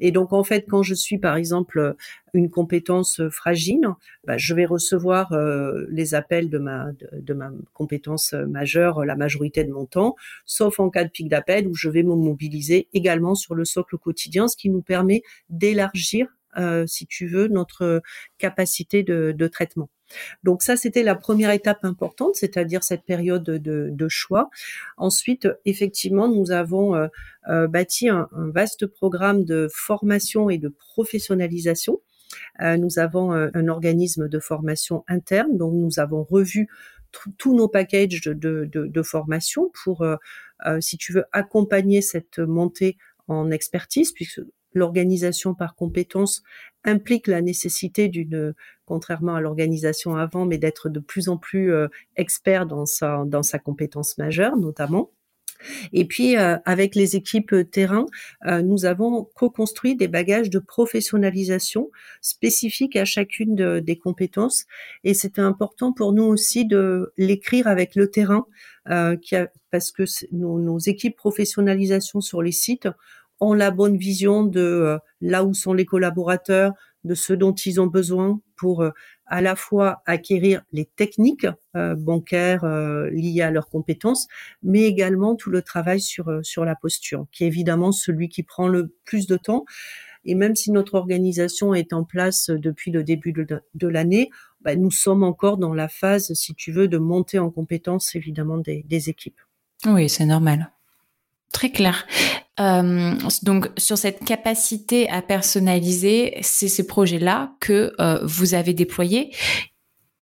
[0.00, 1.94] Et donc en fait, quand je suis par exemple
[2.34, 3.88] une compétence fragile,
[4.24, 9.64] bah, je vais recevoir euh, les appels de ma de, ma compétence majeure la majorité
[9.64, 13.34] de mon temps, sauf en cas de pic d'appel où je vais me mobiliser également
[13.34, 16.26] sur le socle quotidien, ce qui nous permet d'élargir,
[16.56, 18.02] euh, si tu veux, notre
[18.38, 19.88] capacité de traitement.
[20.42, 24.50] Donc ça, c'était la première étape importante, c'est-à-dire cette période de, choix.
[24.96, 27.08] Ensuite, effectivement, nous avons euh,
[27.48, 32.00] euh, bâti un, vaste programme de formation et de professionnalisation.
[32.60, 36.68] Euh, nous avons un organisme de formation interne, donc nous avons revu
[37.38, 40.06] tous nos packages de, formation pour,
[40.80, 44.42] si tu veux, accompagner cette montée en expertise, puisque
[44.78, 46.42] l'organisation par compétences
[46.84, 51.88] implique la nécessité d'une, contrairement à l'organisation avant, mais d'être de plus en plus euh,
[52.16, 55.10] expert dans sa, dans sa compétence majeure, notamment.
[55.92, 58.06] Et puis, euh, avec les équipes terrain,
[58.46, 64.66] euh, nous avons co-construit des bagages de professionnalisation spécifiques à chacune des compétences.
[65.02, 68.46] Et c'était important pour nous aussi de l'écrire avec le terrain,
[68.84, 72.88] parce que nos, équipes professionnalisation sur les sites
[73.40, 76.72] ont la bonne vision de là où sont les collaborateurs,
[77.04, 78.84] de ce dont ils ont besoin pour
[79.28, 81.46] à la fois acquérir les techniques
[81.76, 84.26] euh, bancaires euh, liées à leurs compétences,
[84.62, 88.42] mais également tout le travail sur euh, sur la posture, qui est évidemment celui qui
[88.42, 89.64] prend le plus de temps.
[90.24, 94.90] Et même si notre organisation est en place depuis le début de, l'année, bah, nous
[94.90, 99.08] sommes encore dans la phase, si tu veux, de monter en compétences évidemment des, des
[99.08, 99.40] équipes.
[99.86, 100.70] Oui, c'est normal.
[101.52, 102.06] Très clair.
[102.60, 109.32] Euh, donc sur cette capacité à personnaliser, c'est ces projets-là que euh, vous avez déployés.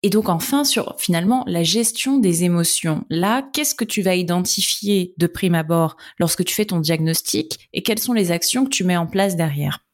[0.03, 3.05] Et donc enfin sur finalement la gestion des émotions.
[3.11, 7.83] Là, qu'est-ce que tu vas identifier de prime abord lorsque tu fais ton diagnostic et
[7.83, 9.85] quelles sont les actions que tu mets en place derrière?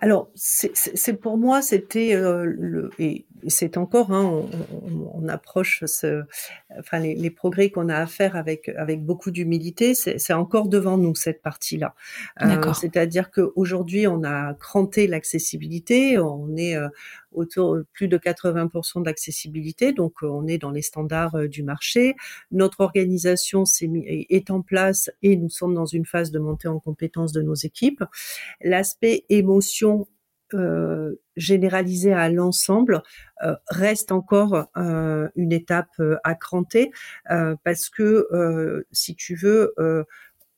[0.00, 6.24] Alors, c'est pour moi, c'était euh, le et c'est encore, hein, on, on, approche ce,
[6.78, 10.98] enfin les, les progrès qu'on a à faire avec avec beaucoup d'humilité, c'est encore devant
[10.98, 11.94] nous cette partie-là.
[12.42, 16.88] Euh, C'est-à-dire qu'aujourd'hui, on a cranté l'accessibilité, on est euh,
[17.32, 22.14] autour plus de 80% d'accessibilité, donc euh, on est dans les standards euh, du marché.
[22.50, 26.80] Notre organisation est, est en place et nous sommes dans une phase de montée en
[26.80, 28.02] compétence de nos équipes.
[28.62, 30.06] L'aspect émotion
[30.54, 33.02] euh, généralisé à l'ensemble
[33.44, 36.90] euh, reste encore euh, une étape à cranter
[37.64, 39.74] parce que si tu veux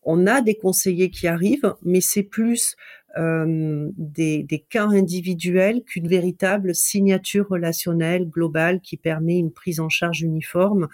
[0.02, 2.76] on a des conseillers qui arrivent, mais c'est plus
[3.16, 10.88] des, cas individuels qu'une véritable signature relationnelle globale qui permet une prise en charge uniforme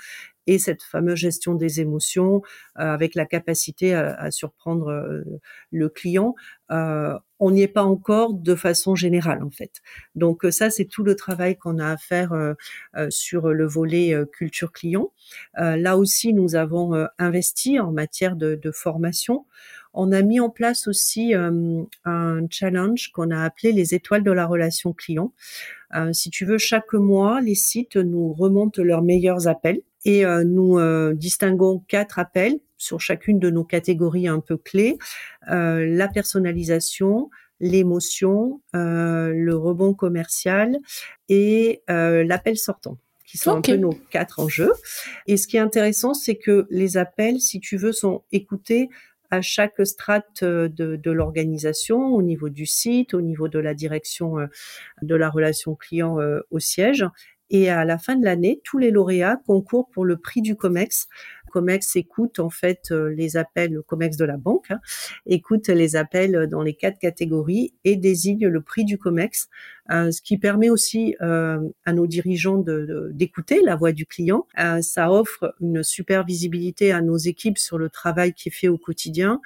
[0.47, 2.43] et cette fameuse gestion des émotions
[2.79, 5.23] euh, avec la capacité à, à surprendre euh,
[5.71, 6.35] le client.
[6.71, 9.83] Euh, on n'y est pas encore de façon générale en fait.
[10.15, 12.33] Donc ça c'est tout le travail qu'on a à faire
[13.11, 15.13] sur le volet culture client.
[15.55, 19.45] là aussi nous avons investi en matière de, de formation.
[19.93, 24.47] On a mis en place aussi un challenge qu'on a appelé les étoiles de la
[24.47, 25.35] relation client.
[26.13, 30.79] si tu veux, chaque mois, les sites nous remontent leurs meilleurs appels et euh, nous
[30.79, 34.99] euh, distinguons quatre appels sur chacune de nos catégories un peu clés
[35.51, 40.77] euh, la personnalisation, l'émotion, le rebond commercial
[41.29, 44.73] et l'appel sortant qui sont un peu nos quatre enjeux.
[45.27, 48.89] Et ce qui est intéressant, c'est que les appels, si tu veux, sont écoutés
[49.31, 54.37] à chaque strate de, de l'organisation, au niveau du site, au niveau de la direction
[55.03, 56.19] de la relation client
[56.51, 57.05] au siège.
[57.51, 61.09] Et à la fin de l'année, tous les lauréats concourent pour le prix du COMEX.
[61.57, 64.81] COMEX écoute en fait euh, les appels, le COMEX de la banque, hein,
[65.25, 69.49] écoute les appels dans les quatre catégories et désigne le prix du COMEX,
[69.91, 72.63] euh, ce qui permet aussi euh, à nos dirigeants
[73.11, 74.47] d'écouter la voix du client.
[74.83, 78.77] ça offre une super visibilité à nos équipes sur le travail qui est fait au
[78.77, 79.41] quotidien.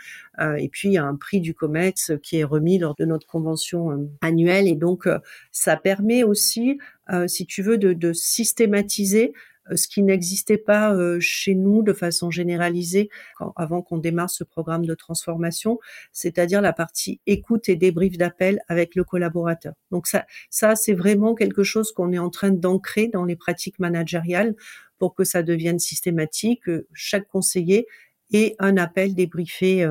[0.59, 3.27] et puis, il y a un prix du COMEX qui est remis lors de notre
[3.27, 4.67] convention annuelle.
[4.67, 5.09] Et donc,
[5.53, 6.79] ça permet aussi
[7.27, 9.33] si tu veux, de, systématiser
[9.77, 13.09] ce qui n'existait pas euh, chez nous de façon généralisée
[13.57, 15.79] avant qu'on démarre ce programme de transformation,
[16.13, 19.75] c'est-à-dire la partie écoute et débrief d'appel avec le collaborateur.
[19.91, 23.79] Donc ça, ça c'est vraiment quelque chose qu'on est en train d'ancrer dans les pratiques
[23.79, 24.55] managériales
[24.99, 26.65] pour que ça devienne systématique.
[26.93, 27.87] Chaque conseiller
[28.33, 29.89] ait un appel débriefé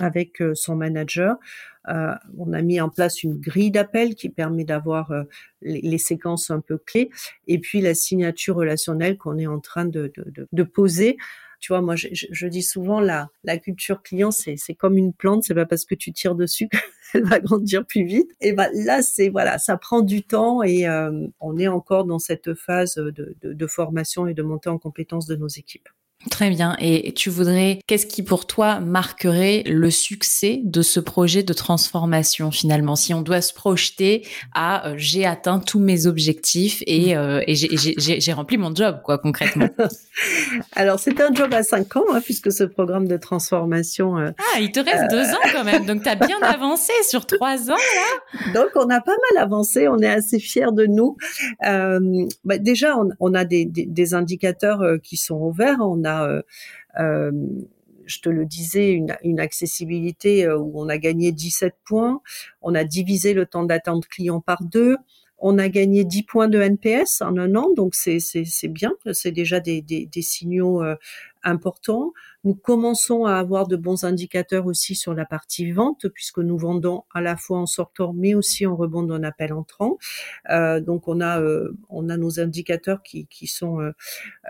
[0.00, 1.36] avec son manager.
[1.88, 5.22] Euh, on a mis en place une grille d'appel qui permet d'avoir euh,
[5.62, 7.10] les, séquences un peu clés
[7.46, 10.12] et puis la signature relationnelle qu'on est en train de,
[10.74, 11.16] poser.
[11.60, 15.44] Tu vois, moi, je, dis souvent la, la culture client, c'est, comme une plante.
[15.44, 16.68] C'est pas parce que tu tires dessus
[17.12, 18.30] qu'elle va grandir plus vite.
[18.40, 22.18] Et ben là, c'est voilà, ça prend du temps et euh, on est encore dans
[22.18, 25.88] cette phase de formation et de montée en compétence de nos équipes.
[26.30, 26.76] Très bien.
[26.80, 32.50] Et tu voudrais, qu'est-ce qui pour toi marquerait le succès de ce projet de transformation
[32.50, 32.96] finalement?
[32.96, 37.18] Si on doit se projeter à euh, j'ai atteint tous mes objectifs et, mm.
[37.18, 39.68] euh, et j'ai rempli mon job, quoi, concrètement.
[40.72, 44.18] Alors, c'est un job à cinq ans, hein, puisque ce programme de transformation.
[44.18, 45.86] Euh, ah, il te reste deux ans quand même.
[45.86, 48.52] Donc, tu as bien avancé sur trois ans, là.
[48.52, 49.86] Donc, on a pas mal avancé.
[49.88, 51.16] On est assez fiers de nous.
[51.62, 55.78] Bah, déjà, on, on a des, des, des, indicateurs qui sont ouverts.
[55.80, 56.42] On a euh,
[56.98, 57.32] euh,
[58.06, 62.20] je te le disais, une, accessibilité où on a gagné 17 points,
[62.62, 64.96] on a divisé le temps d'attente client par deux,
[65.38, 68.18] on a gagné 10 points de NPS en un an, donc c'est
[68.68, 70.94] bien, c'est déjà des, signaux euh,
[71.46, 72.12] importants.
[72.44, 77.04] Nous commençons à avoir de bons indicateurs aussi sur la partie vente, puisque nous vendons
[77.14, 79.96] à la fois en sortant, mais aussi en rebond d'un appel entrant.
[80.50, 83.80] Euh, donc on a euh, on a nos indicateurs qui, qui sont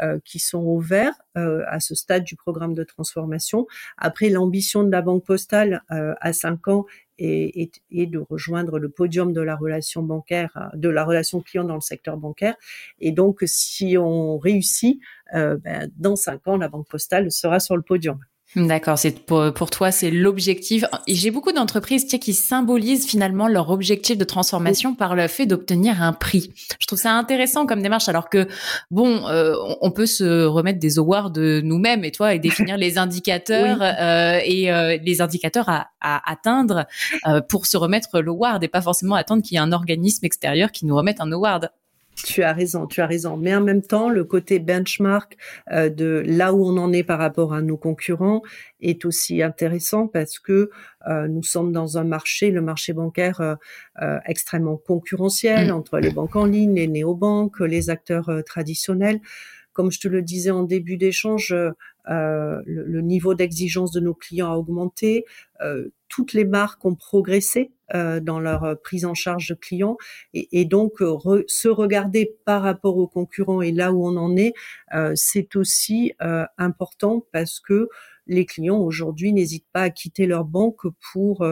[0.03, 3.67] euh, qui sont au vert à ce stade du programme de transformation.
[3.99, 6.87] Après l'ambition de la banque postale à 5 ans
[7.19, 11.65] et, et, de rejoindre le podium de la relation bancaire, euh, de la relation client
[11.65, 12.57] dans le secteur bancaire.
[13.01, 15.01] Et donc, si on réussit,
[15.35, 18.19] euh, ben, dans cinq ans, la Banque Postale sera sur le podium.
[18.57, 20.83] D'accord, c'est pour, pour, toi, c'est l'objectif.
[21.07, 26.15] J'ai beaucoup d'entreprises qui symbolisent finalement leur objectif de transformation par le fait d'obtenir un
[26.15, 26.51] prix.
[26.81, 28.49] Je trouve ça intéressant comme démarche, alors que
[28.91, 32.97] bon, euh, on peut se remettre des awards de nous-mêmes et toi et définir les
[32.97, 36.87] indicateurs euh, et euh, les indicateurs à, à atteindre
[37.27, 40.73] euh, pour se remettre l'award et pas forcément attendre qu'il y ait un organisme extérieur
[40.73, 41.71] qui nous remette un award.
[42.25, 43.37] Tu as raison, tu as raison.
[43.37, 45.37] Mais en même temps, le côté benchmark
[45.71, 48.43] euh, de là où on en est par rapport à nos concurrents
[48.81, 50.71] est aussi intéressant parce que
[51.09, 53.41] euh, nous sommes dans un marché, le marché bancaire
[54.03, 55.75] euh, extrêmement concurrentiel mm.
[55.75, 59.21] entre les banques en ligne, les néobanques, les acteurs traditionnels.
[59.77, 64.51] Comme je te le disais en début d'échange, le, le, niveau d'exigence de nos clients
[64.51, 65.25] a augmenté.
[66.09, 69.97] toutes les marques ont progressé euh, dans leur euh, prise en charge de clients
[70.35, 74.55] et, donc euh, se regarder par rapport aux concurrents et là où on en est,
[75.15, 76.13] c'est aussi
[76.59, 77.89] important parce que
[78.27, 81.47] les clients aujourd'hui n'hésitent pas à quitter leur banque pour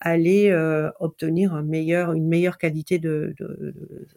[0.00, 0.54] aller
[1.00, 3.74] obtenir un meilleur, une meilleure qualité de, de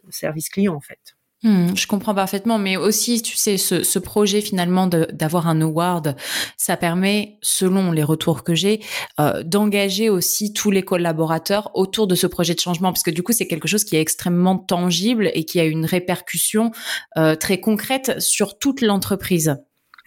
[0.09, 1.16] service client en fait.
[1.43, 6.15] Hmm, je comprends parfaitement, mais aussi, tu sais, ce, projet finalement d'avoir un award,
[6.57, 8.81] ça permet, selon les retours que j'ai,
[9.19, 13.21] euh, d'engager aussi tous les collaborateurs autour de ce projet de changement, parce que du
[13.21, 16.71] coup, c'est quelque chose qui est extrêmement tangible et qui a une répercussion
[17.17, 19.57] euh, très concrète sur toute l'entreprise.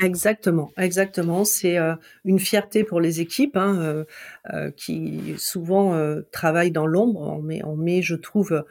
[0.02, 1.44] Exactement, exactement.
[1.44, 4.04] C'est euh, une fierté pour les équipes hein,
[4.76, 5.94] qui souvent
[6.32, 7.20] travaillent dans l'ombre.
[7.20, 8.64] On on met, je trouve,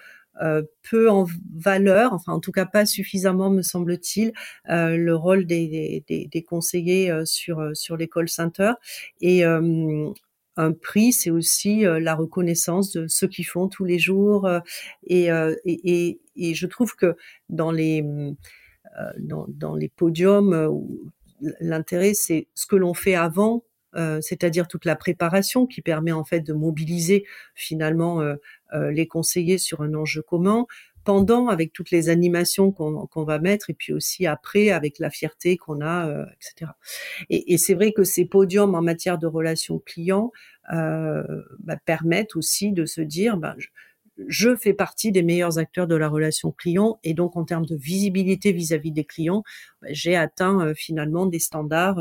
[0.90, 1.26] peu en
[1.56, 4.32] valeur, enfin en tout cas pas suffisamment me semble-t-il,
[4.70, 8.74] euh, le rôle des, des, des conseillers euh, sur sur l'école Center
[9.22, 14.50] et un prix, c'est aussi la reconnaissance de ceux qui font tous les jours.
[15.08, 15.30] Et,
[15.64, 17.16] et, et, je trouve que
[17.48, 18.04] dans les,
[19.20, 20.70] dans, dans les podiums,
[21.62, 23.64] l'intérêt, c'est ce que l'on fait avant
[23.96, 27.26] euh, c'est-à-dire toute la préparation qui permet en fait de mobiliser
[27.56, 28.36] finalement euh,
[28.74, 30.68] euh, les conseillers sur un enjeu commun,
[31.06, 35.58] pendant avec toutes les animations qu'on va mettre et puis aussi après avec la fierté
[35.58, 36.72] qu'on a, etc.
[37.30, 40.32] Et, c'est vrai que ces podiums en matière de relations clients
[40.70, 43.56] bah, permettent aussi de se dire, bah,
[44.28, 47.78] je, fais partie des meilleurs acteurs de la relation client et donc en termes de
[47.78, 49.42] visibilité vis-à-vis des clients,
[49.82, 51.98] bah, j'ai atteint finalement des standards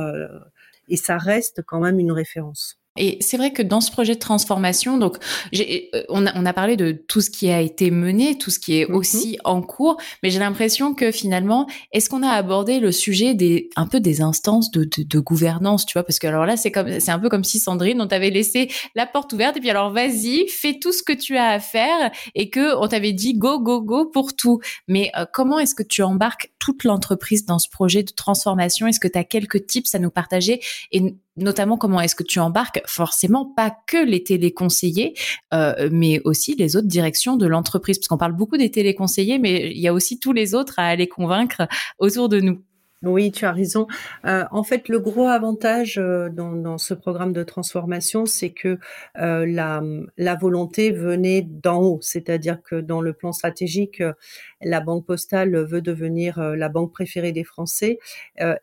[0.88, 2.78] et ça reste quand même une référence.
[2.98, 5.18] Et c'est vrai que dans ce projet de transformation, donc
[5.54, 8.58] euh, on, a, on a parlé de tout ce qui a été mené, tout ce
[8.58, 8.96] qui est mhm.
[8.96, 13.70] aussi en cours, mais j'ai l'impression que finalement, est-ce qu'on a abordé le sujet des
[13.76, 16.02] un peu des instances de, de, de gouvernance, tu vois?
[16.02, 18.68] Parce que alors là, c'est comme c'est un peu comme si Sandrine, on t'avait laissé
[18.94, 22.10] la porte ouverte et puis alors vas-y, fais tout ce que tu as à faire
[22.34, 24.60] et que on t'avait dit go go go pour tout.
[24.88, 28.86] Mais euh, comment est-ce que tu embarques toute l'entreprise dans ce projet de transformation?
[28.86, 30.60] Est-ce que tu as quelques tips à nous partager?
[30.92, 32.82] Et notamment comment est-ce que tu embarques?
[32.84, 35.14] Forcément pas que les téléconseillers,
[35.54, 39.70] euh, mais aussi les autres directions de l'entreprise, parce qu'on parle beaucoup des téléconseillers, mais
[39.70, 41.62] il y a aussi tous les autres à aller convaincre
[41.98, 42.60] autour de nous.
[43.04, 43.86] Oui, tu as raison.
[44.24, 48.76] Euh, en fait, le gros avantage euh, dans, ce programme de transformation, c'est que
[49.18, 49.84] euh, la,
[50.16, 54.14] la, volonté venait d'en haut, c'est-à-dire que dans le plan stratégique, euh,
[54.62, 58.00] la Banque postale veut devenir euh, la banque préférée des Français,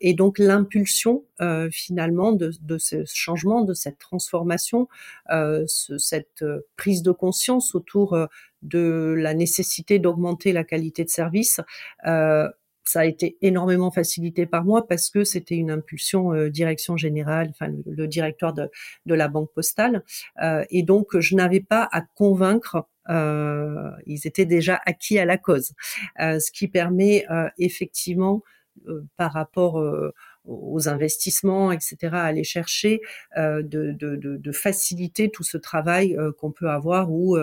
[0.00, 1.24] et donc l'impulsion
[1.70, 4.88] finalement de, de, ce changement, de cette transformation,
[5.28, 6.44] ce, cette
[6.76, 8.16] prise de conscience autour
[8.62, 11.60] de la nécessité d'augmenter la qualité de service
[12.86, 17.48] ça a été énormément facilité par moi parce que c'était une impulsion euh, direction générale,
[17.50, 18.70] enfin le, directeur de,
[19.06, 20.02] de, la banque postale,
[20.42, 22.86] euh, et donc je n'avais pas à convaincre.
[23.08, 25.72] Euh, ils étaient déjà acquis à la cause,
[26.20, 27.26] euh, ce qui permet
[27.58, 28.42] effectivement
[29.16, 29.82] par rapport
[30.46, 33.00] aux investissements, etc., à aller chercher,
[33.36, 37.36] de, de, de, faciliter tout ce travail qu'on peut avoir où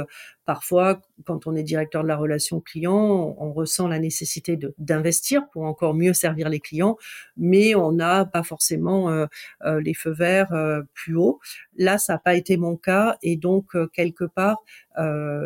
[0.45, 5.63] parfois, quand on est directeur de la relation client, on, ressent la nécessité d'investir pour
[5.63, 6.97] encore mieux servir les clients,
[7.37, 9.27] mais on n'a pas forcément
[9.63, 10.53] les feux verts
[10.93, 11.39] plus haut.
[11.77, 14.63] Là, ça n'a pas été mon cas et donc quelque part,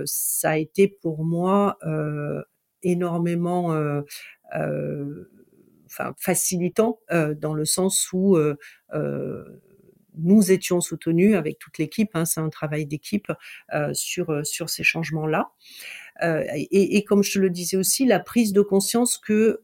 [0.06, 1.78] ça a été pour moi
[2.84, 3.74] énormément
[6.18, 8.38] facilitant dans le sens où
[10.20, 13.32] nous étions soutenus avec toute l'équipe, hein, c'est un travail d'équipe
[13.94, 15.52] sur sur ces changements-là.
[16.24, 19.60] et, et, comme je le disais aussi, la prise de conscience que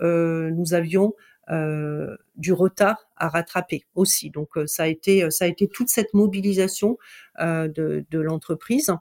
[0.52, 1.14] nous avions
[1.50, 4.30] euh, du retard à rattraper aussi.
[4.30, 6.98] Donc euh, ça a été ça a été toute cette mobilisation
[7.42, 8.92] euh, de, de l'entreprise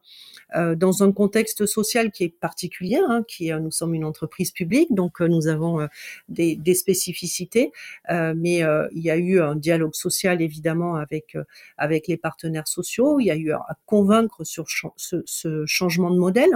[0.55, 5.20] dans un contexte social qui est particulier, hein, qui nous sommes une entreprise publique, donc
[5.20, 5.88] nous avons
[6.28, 7.72] des, des, spécificités,
[8.11, 8.59] mais
[8.93, 11.38] il y a eu un dialogue social évidemment avec
[11.78, 13.18] avec les partenaires sociaux.
[13.18, 16.53] Il y a eu à convaincre sur ce, ce changement de modèle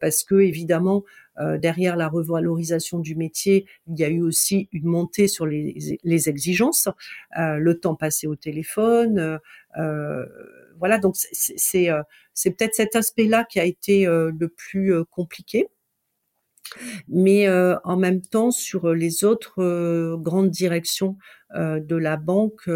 [0.00, 1.04] parce que évidemment
[1.38, 5.98] euh, derrière la revalorisation du métier, il y a eu aussi une montée sur les,
[6.02, 6.88] les exigences,
[7.38, 9.38] euh, le temps passé au téléphone.
[9.78, 10.26] Euh,
[10.78, 11.88] voilà, donc c'est
[12.34, 15.68] c'est peut-être cet aspect-là qui a été le plus compliqué.
[17.08, 21.16] Mais en même temps, sur les autres grandes directions
[21.54, 22.68] de la banque,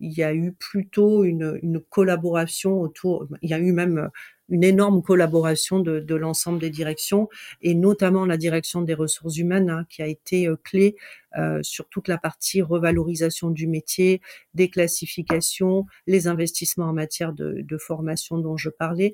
[0.00, 3.26] il y a eu plutôt une, une, collaboration autour.
[3.40, 4.10] Il y a eu même
[4.48, 7.28] une énorme collaboration de, de l'ensemble des directions
[7.62, 10.96] et notamment la direction des ressources humaines hein, qui a été euh, clé
[11.36, 14.20] euh, sur toute la partie revalorisation du métier,
[14.54, 19.12] des classifications, les investissements en matière de, formation dont je parlais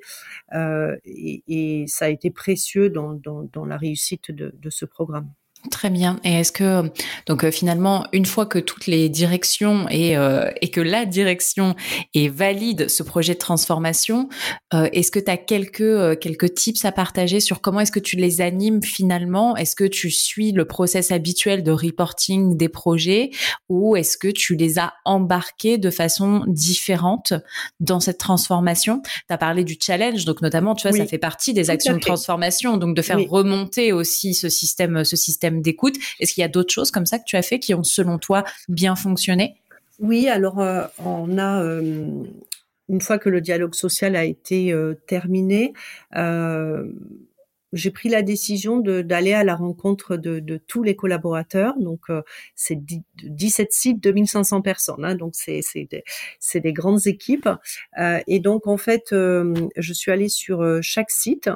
[0.53, 5.31] euh, et, et, ça a été précieux dans la réussite de, de ce programme.
[5.69, 6.19] Très bien.
[6.23, 6.91] Et est-ce que
[7.27, 11.75] donc euh, finalement, une fois que toutes les directions et, euh, et que la direction
[12.15, 14.27] est valide ce projet de transformation,
[14.73, 18.15] euh, est-ce que tu as quelques quelques tips à partager sur comment est-ce que tu
[18.15, 19.55] les animes finalement?
[19.55, 23.29] Est-ce que tu suis le process habituel de reporting des projets
[23.69, 27.33] ou est-ce que tu les as embarqués de façon différente
[27.79, 29.01] dans cette transformation?
[29.03, 31.99] Tu as parlé du challenge, donc notamment, tu vois, ça fait partie des actions de
[31.99, 35.97] transformation, donc de faire remonter aussi ce système ce système d'écoute.
[36.21, 38.17] Est-ce qu'il y a d'autres choses comme ça que tu as fait qui ont, selon
[38.17, 39.57] toi, bien fonctionné?
[40.01, 42.23] Oui, alors euh, on a euh,
[42.89, 45.73] une fois que le dialogue social a été euh, terminé,
[47.73, 51.73] j'ai pris la décision d'aller à la rencontre de, tous les collaborateurs.
[51.79, 52.07] Donc,
[52.53, 52.77] c'est
[53.23, 55.05] 17 sites, 2500 personnes.
[55.05, 56.03] Hein, donc, c'est des,
[56.59, 57.47] des, grandes équipes.
[58.27, 61.49] et donc, en fait, je suis allée sur chaque site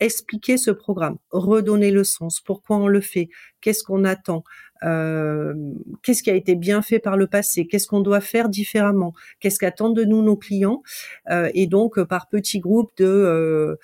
[0.00, 3.28] expliquer ce programme, redonner le sens, pourquoi on le fait,
[3.60, 4.44] qu'est-ce qu'on attend,
[4.84, 5.54] euh,
[6.02, 9.58] qu'est-ce qui a été bien fait par le passé, qu'est-ce qu'on doit faire différemment, qu'est-ce
[9.58, 10.82] qu'attendent de nous nos clients,
[11.30, 13.76] euh, et donc par petits groupes de euh,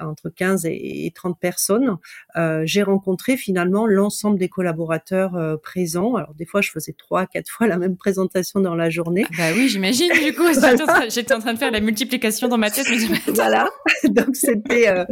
[0.00, 1.96] entre 15 et 30 personnes,
[2.36, 6.16] euh, j'ai rencontré finalement l'ensemble des collaborateurs euh, présents.
[6.16, 9.24] Alors des fois, je faisais trois, quatre fois la même présentation dans la journée.
[9.32, 10.10] Ah bah oui, j'imagine.
[10.24, 10.44] Du coup,
[11.08, 12.86] j'étais en train de faire la multiplication dans ma tête.
[13.28, 13.68] voilà.
[14.04, 15.04] Donc c'était euh,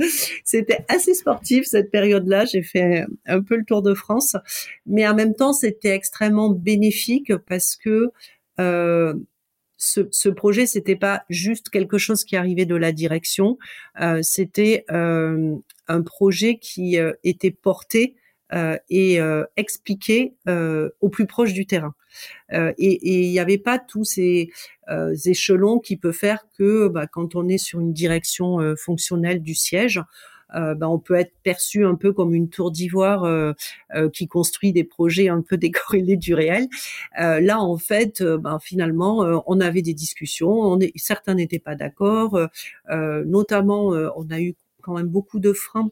[0.44, 2.44] c'était assez sportif cette période-là.
[2.44, 4.36] J'ai fait un peu le tour de France,
[4.86, 8.10] mais en même temps, c'était extrêmement bénéfique parce que
[8.60, 9.14] euh,
[9.85, 13.59] ce, ce projet, c'était pas juste quelque chose qui arrivait de la direction,
[14.01, 15.55] euh, c'était euh,
[15.89, 18.16] un projet qui euh, était porté
[18.89, 19.18] et
[19.57, 21.93] expliqué au plus proche du terrain.
[22.53, 24.51] et il n'y avait pas tous ces
[25.24, 30.01] échelons qui peuvent faire que bah, quand on est sur une direction fonctionnelle du siège,
[30.55, 33.52] euh, ben, on peut être perçu un peu comme une tour d'ivoire euh,
[33.94, 36.68] euh, qui construit des projets un peu décorrélés du réel.
[37.16, 40.50] là, en fait, ben, finalement, on avait des discussions.
[40.50, 42.38] On est, certains n'étaient pas d'accord.
[42.90, 45.90] notamment, on a eu quand même beaucoup de freins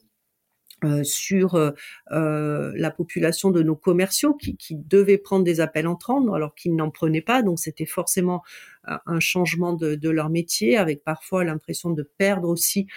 [0.85, 1.71] euh, sur euh,
[2.11, 6.75] euh, la population de nos commerciaux qui, qui, devaient prendre des appels entrants alors qu'ils
[6.75, 7.43] n'en prenaient pas.
[7.43, 8.43] Donc c'était forcément
[8.85, 12.89] un changement de, de, leur métier avec parfois l'impression de perdre aussi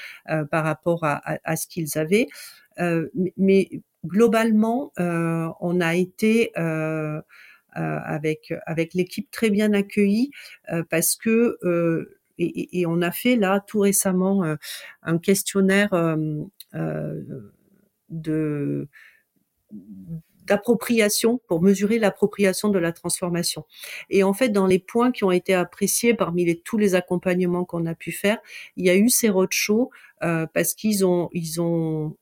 [0.49, 2.27] par rapport à, à, ce qu'ils avaient.
[3.37, 3.69] mais
[4.03, 6.51] globalement, on a été
[7.75, 10.31] avec avec l'équipe très bien accueillie
[10.89, 11.59] parce que
[12.39, 14.57] et, et, on a fait là tout récemment
[15.03, 15.93] un questionnaire
[20.45, 23.65] d'appropriation pour mesurer l'appropriation de la transformation.
[24.09, 27.65] Et en fait, dans les points qui ont été appréciés parmi les, tous les accompagnements
[27.65, 28.37] qu'on a pu faire,
[28.75, 29.89] il y a eu ces roadshows
[30.23, 32.15] euh, parce qu'ils ont ils ont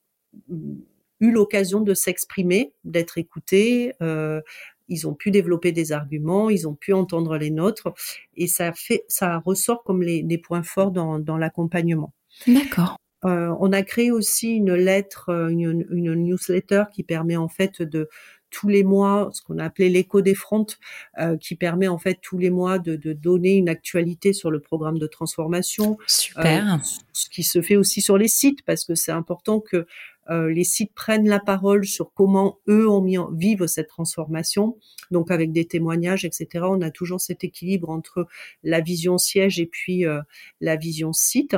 [1.20, 4.41] eu l'occasion de s'exprimer, d'être écoutés, euh,
[4.89, 7.94] ils ont pu développer des arguments, ils ont pu entendre les nôtres,
[8.36, 12.14] et ça fait, ça ressort comme les, points forts dans, dans l'accompagnement.
[12.48, 12.98] D'accord.
[13.26, 17.82] Euh, on a créé aussi une lettre, euh, une, une, newsletter qui permet en fait
[17.82, 18.10] de
[18.50, 20.78] tous les mois, ce qu'on a appelé l'écho des frontes,
[21.20, 24.60] euh, qui permet en fait tous les mois de, de, donner une actualité sur le
[24.60, 25.98] programme de transformation.
[26.08, 26.80] Super.
[27.14, 29.88] ce qui se fait aussi sur les sites parce que c'est important que
[30.30, 34.78] euh, les sites prennent la parole sur comment eux ont mis en, vivent cette transformation.
[35.12, 36.66] Donc avec des témoignages, etc.
[36.70, 38.28] On a toujours cet équilibre entre
[38.64, 40.22] la vision siège et puis euh,
[40.62, 41.56] la vision site.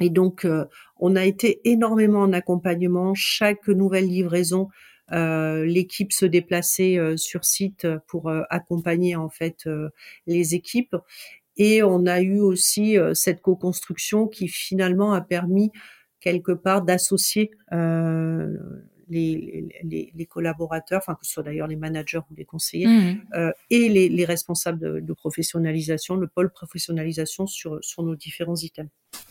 [0.00, 0.64] Et donc euh,
[0.98, 3.14] on a été énormément en accompagnement.
[3.14, 4.68] Chaque nouvelle livraison,
[5.10, 9.66] l'équipe se déplaçait sur site pour accompagner en fait
[10.26, 10.96] les équipes.
[11.56, 15.72] Et on a eu aussi cette co-construction qui finalement a permis
[16.20, 18.56] quelque part d'associer euh,
[19.08, 23.22] les, les, les, collaborateurs, enfin que ce soit d'ailleurs les managers ou les conseillers, mmh.
[23.34, 28.56] euh, et les, les responsables de, de, professionnalisation, le pôle professionnalisation sur, sur nos différents
[28.56, 28.90] items.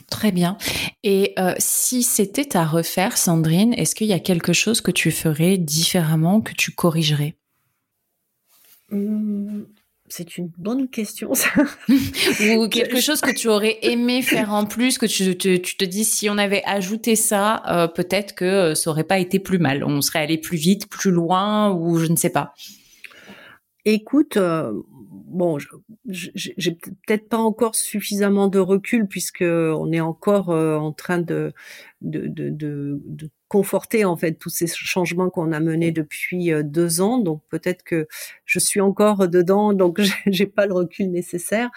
[0.09, 0.57] Très bien.
[1.03, 5.11] Et euh, si c'était à refaire, Sandrine, est-ce qu'il y a quelque chose que tu
[5.11, 7.36] ferais différemment, que tu corrigerais?
[8.89, 9.63] Mmh,
[10.10, 11.49] c'est une bonne question, ça.
[11.89, 15.84] Ou quelque chose que tu aurais aimé faire en plus, que tu te, tu te
[15.84, 19.60] dis si on avait ajouté ça, euh, peut-être que euh, ça aurait pas été plus
[19.60, 19.84] mal.
[19.84, 22.53] On serait allé plus vite, plus loin, ou je ne sais pas.
[23.84, 24.72] Écoute, euh,
[25.12, 25.58] bon,
[26.05, 31.53] j'ai peut-être pas encore suffisamment de recul puisque on est encore en train de
[32.01, 37.02] de, de, de, conforter en fait tous ces changements qu'on a menés depuis euh, deux
[37.02, 37.18] ans.
[37.18, 38.08] Donc peut-être que
[38.45, 41.70] je suis encore dedans, donc j'ai pas le recul nécessaire.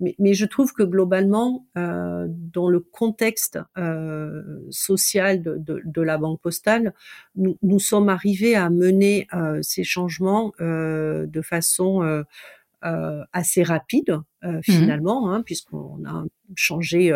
[0.00, 6.02] Mais, mais je trouve que globalement, euh, dans le contexte euh, social de, de, de,
[6.02, 6.94] la banque postale,
[7.34, 12.02] nous, nous sommes arrivés à mener euh, ces changements euh, de façon
[12.84, 16.24] euh, assez rapide mmh finalement, hein, puisqu'on a
[16.54, 17.12] changé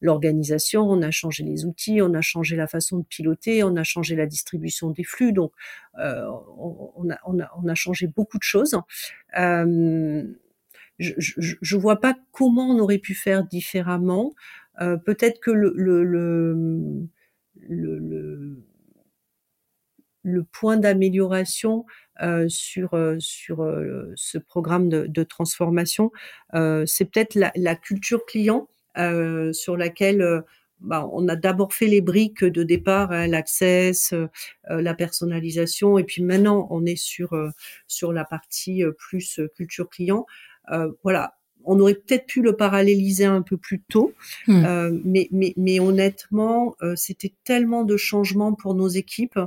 [0.00, 3.84] l'organisation, on a changé les outils, on a changé la façon de piloter, on a
[3.84, 5.32] changé la distribution des flux.
[5.32, 5.52] Donc,
[5.98, 6.26] euh,
[6.58, 7.08] on,
[7.68, 8.76] a, changé beaucoup de choses.
[9.38, 10.22] Euh,
[10.98, 14.34] je, je, vois pas comment on aurait pu faire différemment.
[14.80, 17.08] Euh, peut-être que le,
[20.52, 21.86] point d'amélioration
[22.48, 22.90] sur
[23.26, 26.12] ce programme de, transformation,
[26.52, 28.68] c'est peut-être la, culture client
[28.98, 30.40] euh, sur laquelle euh,
[30.80, 34.28] bah, on a d'abord fait les briques de départ, hein, l'access, euh,
[34.68, 37.34] la personnalisation, et puis maintenant on est sur
[37.86, 40.26] sur la partie plus culture client.
[41.02, 44.12] voilà, on aurait peut-être pu le paralléliser un peu plus tôt,
[44.46, 45.00] mmh.
[45.04, 49.40] mais, mais, mais honnêtement, c'était tellement de changements pour nos équipes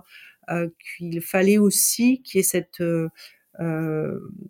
[0.98, 2.82] qu'il fallait aussi qu'il y ait cette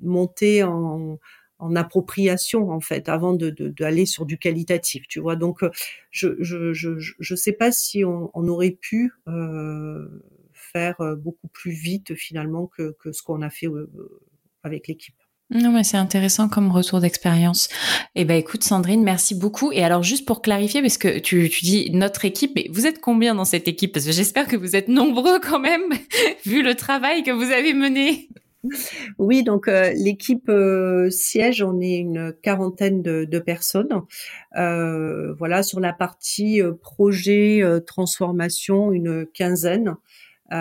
[0.01, 1.19] montée en,
[1.59, 5.69] en appropriation en fait avant de d'aller sur du qualitatif tu vois donc euh,
[6.09, 10.07] je je je je sais pas si on, on aurait pu euh,
[10.53, 13.89] faire euh, beaucoup plus vite finalement que que ce qu'on a fait euh,
[14.63, 15.15] avec l'équipe
[15.51, 17.69] non, mais c'est intéressant comme retour d'expérience.
[18.13, 19.71] Eh ben, écoute, Sandrine, merci beaucoup.
[19.71, 23.01] Et alors, juste pour clarifier, parce que tu, tu dis notre équipe, mais vous êtes
[23.01, 23.91] combien dans cette équipe?
[23.91, 25.81] Parce que j'espère que vous êtes nombreux quand même,
[26.45, 28.29] vu le travail que vous avez mené.
[29.17, 34.01] Oui, donc euh, l'équipe euh, siège, on est une quarantaine de, personnes.
[34.57, 39.95] Euh, voilà, sur la partie projet transformation, une quinzaine.
[40.51, 40.57] Et,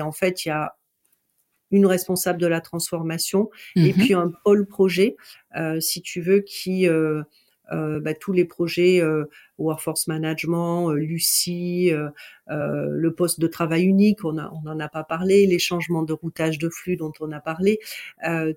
[0.00, 0.76] en fait, il y a
[1.70, 5.16] une responsable de la transformation et mmh puis un pôle projet,
[5.80, 6.86] si tu veux, qui
[7.72, 9.24] euh, bah, tous les projets euh,
[9.58, 11.90] workforce management, euh, Lucie,
[12.48, 16.68] le poste de travail unique, on n'en a pas parlé, les changements de routage de
[16.68, 17.78] flux dont on a parlé,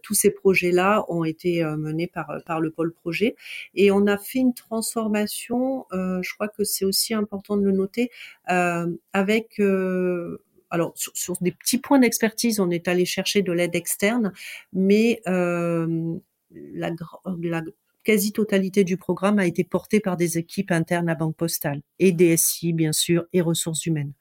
[0.03, 3.35] tous ces projets-là ont été menés par par le pôle projet
[3.73, 5.85] et on a fait une transformation.
[5.91, 8.11] je crois que c'est aussi important de le noter
[8.47, 9.61] avec
[10.75, 14.33] alors sur, des petits points d'expertise, on est allé chercher de l'aide externe,
[14.73, 16.15] mais euh,
[16.51, 16.91] la,
[17.41, 17.61] la,
[18.05, 22.71] quasi-totalité du programme a été portée par des équipes internes à Banque Postale et DSI
[22.71, 24.13] bien sûr et ressources humaines.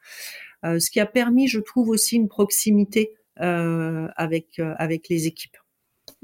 [0.65, 5.27] Euh, ce qui a permis, je trouve aussi une proximité euh, avec euh, avec les
[5.27, 5.57] équipes.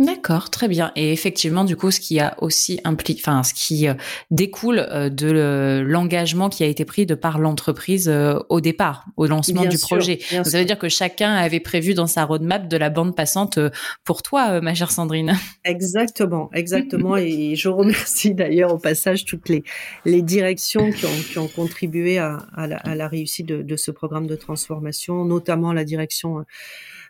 [0.00, 0.92] D'accord, très bien.
[0.96, 3.92] Et effectivement, du coup, ce qui a aussi impliqué, enfin, ce qui euh,
[4.30, 9.26] découle euh, de l'engagement qui a été pris de par l'entreprise euh, au départ, au
[9.26, 10.18] lancement du projet.
[10.30, 13.58] ça veut dire que chacun avait prévu dans sa roadmap de la bande passante
[14.02, 15.36] pour toi, ma chère Sandrine.
[15.64, 17.18] Exactement, exactement.
[17.18, 19.62] et je remercie d'ailleurs au passage toutes les,
[20.06, 23.76] les directions qui ont, qui ont contribué à, à, la, à la, réussite de, de,
[23.76, 26.44] ce programme de transformation, notamment la direction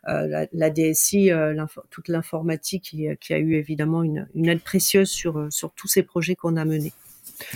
[0.09, 1.55] euh, la, DSI, euh,
[1.91, 6.03] toute l'informatique qui, qui, a eu évidemment une, aide précieuse sur, euh, sur tous ces
[6.03, 6.93] projets qu'on a menés.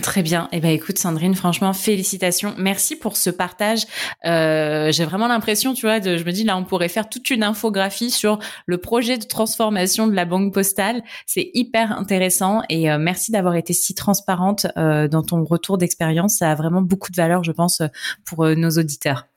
[0.01, 0.47] Très bien.
[0.51, 2.55] Eh ben, écoute, Sandrine, franchement, félicitations.
[2.57, 3.85] Merci pour ce partage.
[4.25, 7.29] Euh, j'ai vraiment l'impression, tu vois, de, je me dis là, on pourrait faire toute
[7.29, 11.03] une infographie sur le projet de transformation de la banque postale.
[11.27, 16.37] C'est hyper intéressant et merci d'avoir été si transparente dans ton retour d'expérience.
[16.37, 17.83] Ça a vraiment beaucoup de valeur, je pense,
[18.25, 19.27] pour nos auditeurs.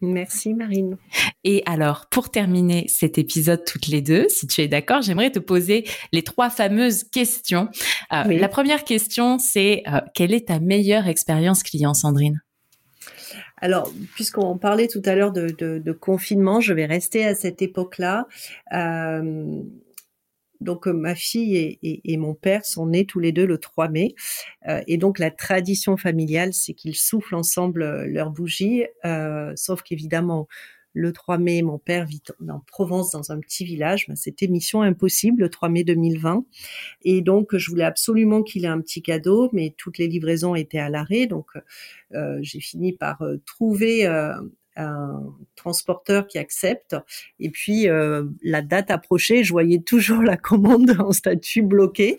[0.00, 0.96] Merci Marine.
[1.44, 5.38] Et alors, pour terminer cet épisode toutes les deux, si tu es d'accord, j'aimerais te
[5.38, 7.68] poser les trois fameuses questions.
[8.12, 12.42] Euh, la première question, c'est euh, quelle est ta meilleure expérience client, Sandrine?
[13.58, 18.26] Alors, puisqu'on parlait tout à l'heure de, confinement, je vais rester à cette époque-là.
[18.74, 19.62] Euh,
[20.60, 24.14] donc euh, ma fille et, mon père sont nés tous les deux le 3 mai.
[24.68, 28.84] Euh, et donc la tradition familiale, c'est qu'ils soufflent ensemble euh, leur bougie.
[29.54, 30.48] sauf qu'évidemment,
[30.92, 34.06] le 3 mai, mon père vit en Provence dans un petit village.
[34.08, 36.46] Ben, C'était mission impossible le 3 mai 2020.
[37.02, 40.78] Et donc je voulais absolument qu'il ait un petit cadeau, mais toutes les livraisons étaient
[40.78, 41.26] à l'arrêt.
[41.26, 41.50] Donc
[42.40, 44.06] j'ai fini par trouver
[44.76, 46.96] un transporteur qui accepte.
[47.40, 52.18] Et puis euh, la date approchée, je voyais toujours la commande en statut bloqué.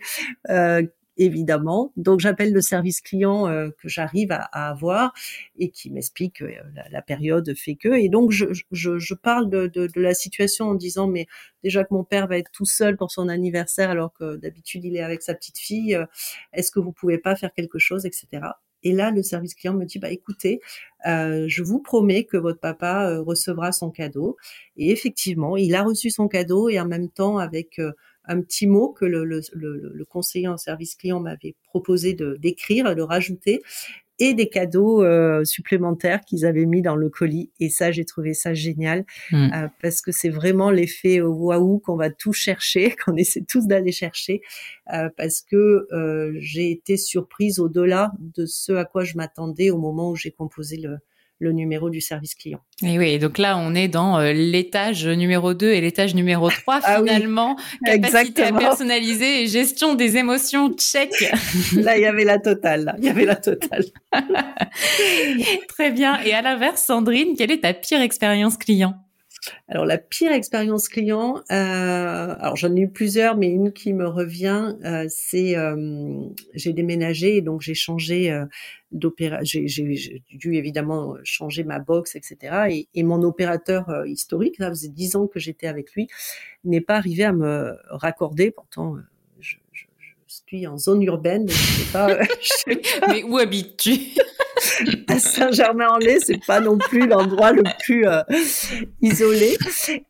[0.49, 0.84] Euh,
[1.20, 1.91] évidemment.
[1.97, 5.14] Donc j'appelle le service client euh, que j'arrive à, avoir
[5.58, 6.45] et qui m'explique que
[6.91, 7.89] la, période fait que.
[7.97, 11.26] Et donc je, je, je parle de, de, de, la situation en disant mais
[11.64, 14.95] déjà que mon père va être tout seul pour son anniversaire alors que d'habitude il
[14.95, 15.99] est avec sa petite fille.
[16.53, 18.28] Est-ce que vous pouvez pas faire quelque chose, etc.
[18.84, 20.60] Et là, le service client me dit, bah écoutez,
[21.08, 24.38] euh, je vous promets que votre papa euh, recevra son cadeau.
[24.78, 27.92] Et effectivement, il a reçu son cadeau et en même temps avec euh,
[28.26, 32.94] un petit mot que le, le, le, conseiller en service client m'avait proposé de d'écrire,
[32.94, 33.62] de rajouter
[34.20, 37.51] et des cadeaux euh, supplémentaires qu'ils avaient mis dans le colis.
[37.59, 39.36] Et ça, j'ai trouvé ça génial mmh.
[39.36, 43.91] euh, parce que c'est vraiment l'effet waouh qu'on va tout chercher, qu'on essaie tous d'aller
[43.91, 44.41] chercher,
[44.93, 45.88] euh, parce que
[46.39, 50.78] j'ai été surprise au-delà de ce à quoi je m'attendais au moment où j'ai composé
[50.78, 50.97] le,
[51.40, 52.60] le numéro du service client.
[52.84, 56.80] Et oui, donc là, on est dans euh, l'étage numéro 2 et l'étage numéro 3,
[56.84, 57.56] ah finalement.
[57.86, 61.12] Capacité à personnaliser et gestion des émotions, check.
[61.76, 62.96] là, il y avait la totale, là.
[62.98, 63.86] Il y avait la totale.
[65.70, 66.20] Très bien.
[66.24, 68.96] Et à l'inverse, Sandrine, quelle est ta pire expérience client?
[69.68, 74.08] Alors la pire expérience client, euh, alors j'en ai eu plusieurs, mais une qui me
[74.08, 76.24] revient, euh, c'est euh,
[76.54, 78.45] j'ai déménagé et donc j'ai changé euh,
[78.91, 82.68] d'opéra, j'ai dû évidemment changer ma box, etc.
[82.70, 86.08] Et, et mon opérateur historique, ça faisait dix ans que j'étais avec lui,
[86.64, 88.52] n'est pas arrivé à me raccorder.
[88.52, 88.95] Pourtant,
[89.39, 89.86] je, je,
[90.28, 92.18] je suis en zone urbaine, je sais pas.
[93.10, 93.91] mais où habites-tu?
[95.08, 98.22] à Saint-Germain-en-Laye, c'est pas non plus l'endroit le plus euh,
[99.02, 99.58] isolé.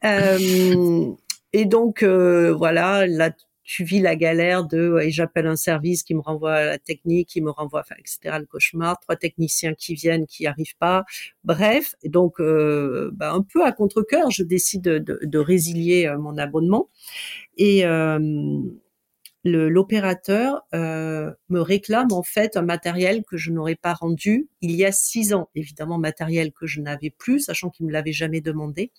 [0.03, 1.11] Euh,
[1.53, 3.31] et donc euh, voilà, là
[3.63, 7.27] tu vis la galère de et j'appelle un service qui me renvoie à la technique,
[7.27, 8.37] qui me renvoie, enfin, etc.
[8.39, 11.03] Le cauchemar, trois techniciens qui viennent, qui arrivent pas.
[11.43, 16.89] Bref, donc bah, un peu à contre cœur, je décide de, de, résilier mon abonnement
[17.57, 17.83] et
[19.47, 24.85] l'opérateur euh, me réclame en fait un matériel que je n'aurais pas rendu il y
[24.85, 25.49] a six ans.
[25.55, 28.91] Évidemment, matériel que je n'avais plus, sachant qu'il me l'avait jamais demandé.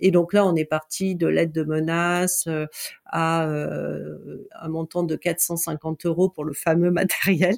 [0.00, 2.66] Et donc là, on est parti de l'aide de menace euh,
[3.06, 7.56] à euh, un montant de 450 euros pour le fameux matériel.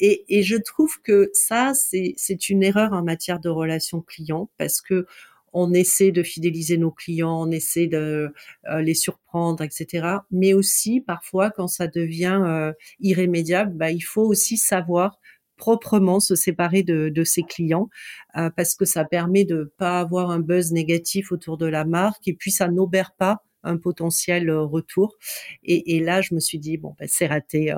[0.00, 4.80] Et, et je trouve que ça, c'est une erreur en matière de relations clients parce
[4.80, 5.06] que
[5.52, 8.32] on essaie de fidéliser nos clients, on essaie de
[8.68, 10.18] euh, les surprendre, etc.
[10.30, 15.18] Mais aussi, parfois, quand ça devient euh, irrémédiable, bah, il faut aussi savoir
[15.56, 17.88] proprement se séparer de, ses clients
[18.36, 22.28] euh, parce que ça permet de pas avoir un buzz négatif autour de la marque
[22.28, 25.16] et puis ça n'obère pas un potentiel retour.
[25.64, 27.74] Et, là, je me suis dit bon, bah, c'est raté.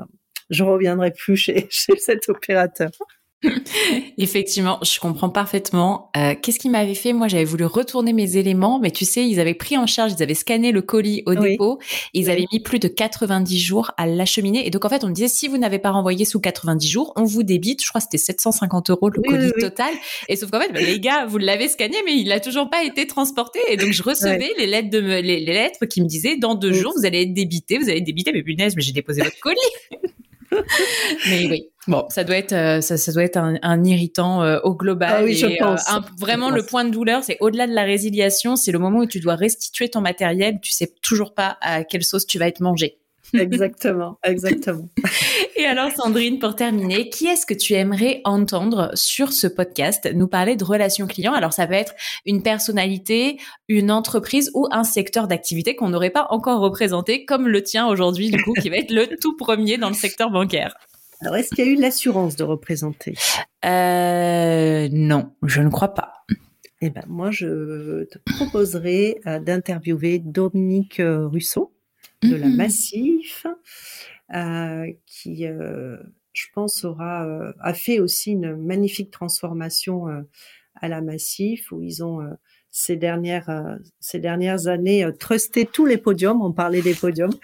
[0.51, 2.91] je reviendrai plus chez cet opérateur.
[4.19, 6.11] Effectivement, je comprends parfaitement.
[6.17, 7.13] Euh, Qu'est-ce qui m'avait fait?
[7.13, 10.23] Moi, j'avais voulu retourner mes éléments, mais tu sais, ils avaient pris en charge, ils
[10.23, 11.79] avaient scanné le colis au dépôt,
[12.13, 14.67] ils avaient mis plus de 90 jours à l'acheminer.
[14.67, 17.13] Et donc, en fait, on me disait, si vous n'avez pas renvoyé sous 90 jours,
[17.17, 19.95] on vous débite, je crois que c'était 750 euros le colis total.
[20.29, 22.85] Et sauf qu'en fait, bah, les gars, vous l'avez scanné, mais il n'a toujours pas
[22.85, 23.59] été transporté.
[23.69, 26.73] Et donc, je recevais les lettres de me, les, lettres qui me disaient, dans deux
[26.73, 28.33] jours, vous allez être débité, vous allez être débité.
[28.33, 29.59] Mais punaise, mais j'ai déposé votre colis.
[31.29, 34.59] mais oui, bon, ça doit être, euh, ça, ça doit être un, un irritant euh,
[34.65, 35.11] au global.
[35.13, 35.89] Ah oui, je pense.
[35.89, 38.99] euh, un- vraiment, le point de douleur, c'est au-delà de la résiliation, c'est le moment
[39.01, 40.59] où tu dois restituer ton matériel.
[40.63, 42.99] Tu sais toujours pas à quelle sauce tu vas être mangé.
[43.35, 44.89] Exactement, exactement.
[45.57, 50.29] Et alors, Sandrine, pour terminer, qui est-ce que tu aimerais entendre sur ce podcast nous
[50.29, 51.35] parler de relations clients?
[51.35, 56.27] Alors, ça peut être une personnalité, une entreprise ou un secteur d'activité qu'on n'aurait pas
[56.31, 59.89] encore représenté, comme le tien aujourd'hui, du coup, qui va être le tout premier dans
[59.89, 60.75] le secteur bancaire.
[61.23, 63.15] Alors, est-ce qu'il y a eu l'assurance de représenter?
[63.65, 66.25] Euh, non, je ne crois pas.
[66.81, 71.75] Eh ben, moi, je te proposerai euh, d'interviewer Dominique euh, Russo
[72.23, 72.57] de la Mhm.
[72.57, 73.47] Massif,
[74.35, 75.97] euh, qui, euh,
[76.33, 80.23] je pense, aura euh, a fait aussi une magnifique transformation euh,
[80.75, 82.29] à la Massif, où ils ont euh,
[82.71, 86.41] ces dernières euh, ces dernières années euh, trusté tous les podiums.
[86.43, 87.35] On parlait des podiums,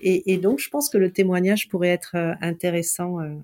[0.00, 3.34] et, et donc je pense que le témoignage pourrait être euh, intéressant euh,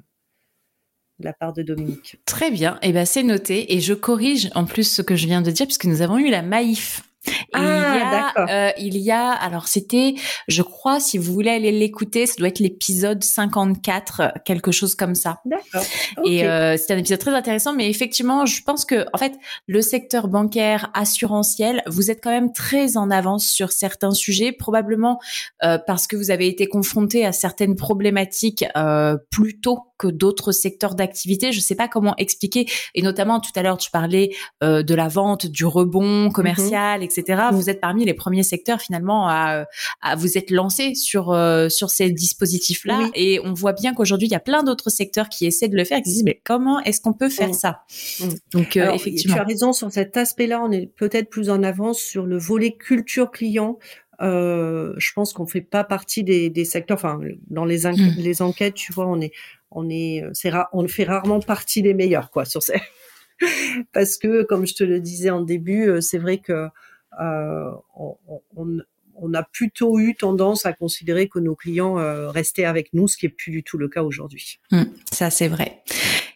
[1.18, 2.16] de la part de Dominique.
[2.26, 3.74] Très bien, et ben c'est noté.
[3.74, 6.30] Et je corrige en plus ce que je viens de dire, puisque nous avons eu
[6.30, 7.02] la Maïf.
[7.52, 8.46] Ah, il y a, d'accord.
[8.50, 10.14] euh, il y a, alors c'était,
[10.48, 15.14] je crois, si vous voulez aller l'écouter, ça doit être l'épisode 54, quelque chose comme
[15.14, 15.40] ça.
[15.44, 15.84] D'accord.
[16.24, 19.34] Et euh, c'est un épisode très intéressant, mais effectivement, je pense que en fait,
[19.66, 25.20] le secteur bancaire, assurantiel, vous êtes quand même très en avance sur certains sujets, probablement
[25.64, 30.52] euh, parce que vous avez été confronté à certaines problématiques euh, plus tôt que d'autres
[30.52, 31.52] secteurs d'activité.
[31.52, 32.66] Je sais pas comment expliquer.
[32.94, 34.30] Et notamment, tout à l'heure, tu parlais
[34.62, 37.15] euh, de la vente, du rebond commercial, etc.
[37.22, 37.56] Mhm.
[37.56, 39.66] Vous êtes parmi les premiers secteurs finalement à,
[40.02, 42.98] à vous être lancé sur euh, sur ces dispositifs-là.
[43.02, 43.10] Oui.
[43.14, 45.84] Et on voit bien qu'aujourd'hui, il y a plein d'autres secteurs qui essaient de le
[45.84, 47.54] faire, qui se disent mais comment est-ce qu'on peut faire Mhm.
[47.54, 47.80] ça
[48.20, 48.30] Mhm.
[48.52, 49.34] Donc euh, Alors, effectivement.
[49.36, 50.60] Tu as raison sur cet aspect-là.
[50.62, 53.78] On est peut-être plus en avance sur le volet culture client.
[54.22, 56.96] Euh, je pense qu'on fait pas partie des, des secteurs.
[56.96, 58.20] Enfin, dans les, enquêtes- Mm.
[58.22, 59.32] les enquêtes, tu vois, on est,
[59.70, 62.80] on est, c'est rare, on fait rarement partie des meilleurs, quoi, sur ces.
[63.92, 66.68] Parce que, comme je te le disais en début, c'est vrai que
[67.18, 68.16] on,
[68.56, 68.80] on,
[69.18, 73.16] on a plutôt eu tendance à considérer que nos clients euh, restaient avec nous, ce
[73.16, 74.60] qui est plus du tout le cas aujourd'hui.
[74.70, 75.82] Hmm, ça, c'est vrai.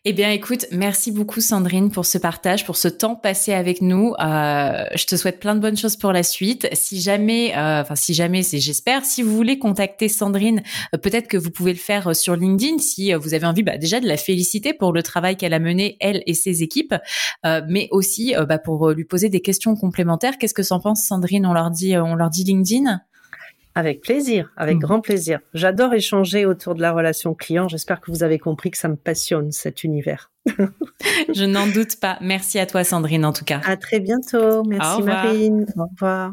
[0.07, 4.15] Eh bien, écoute, merci beaucoup Sandrine pour ce partage, pour ce temps passé avec nous.
[4.19, 6.67] Euh, je te souhaite plein de bonnes choses pour la suite.
[6.73, 9.05] Si jamais, euh, enfin si jamais, c'est j'espère.
[9.05, 10.63] Si vous voulez contacter Sandrine,
[10.95, 12.79] euh, peut-être que vous pouvez le faire sur LinkedIn.
[12.79, 15.99] Si vous avez envie, bah, déjà de la féliciter pour le travail qu'elle a mené
[16.01, 16.95] elle et ses équipes,
[17.45, 20.39] mais aussi bah, pour lui poser des questions complémentaires.
[20.39, 21.45] Qu'est-ce que s'en pense Sandrine?
[21.45, 23.03] On leur dit, on leur dit LinkedIn?
[23.75, 24.81] Avec plaisir, avec Mm.
[24.81, 25.39] grand plaisir.
[25.55, 27.69] J'adore échanger autour de la relation client.
[27.69, 30.31] J'espère que vous avez compris que ça me passionne cet univers.
[31.35, 32.19] Je n'en doute pas.
[32.21, 33.61] Merci à toi Sandrine en tout cas.
[33.65, 34.65] À très bientôt.
[34.65, 35.05] Merci Au.
[35.05, 35.67] Marine.
[35.77, 36.33] Au revoir.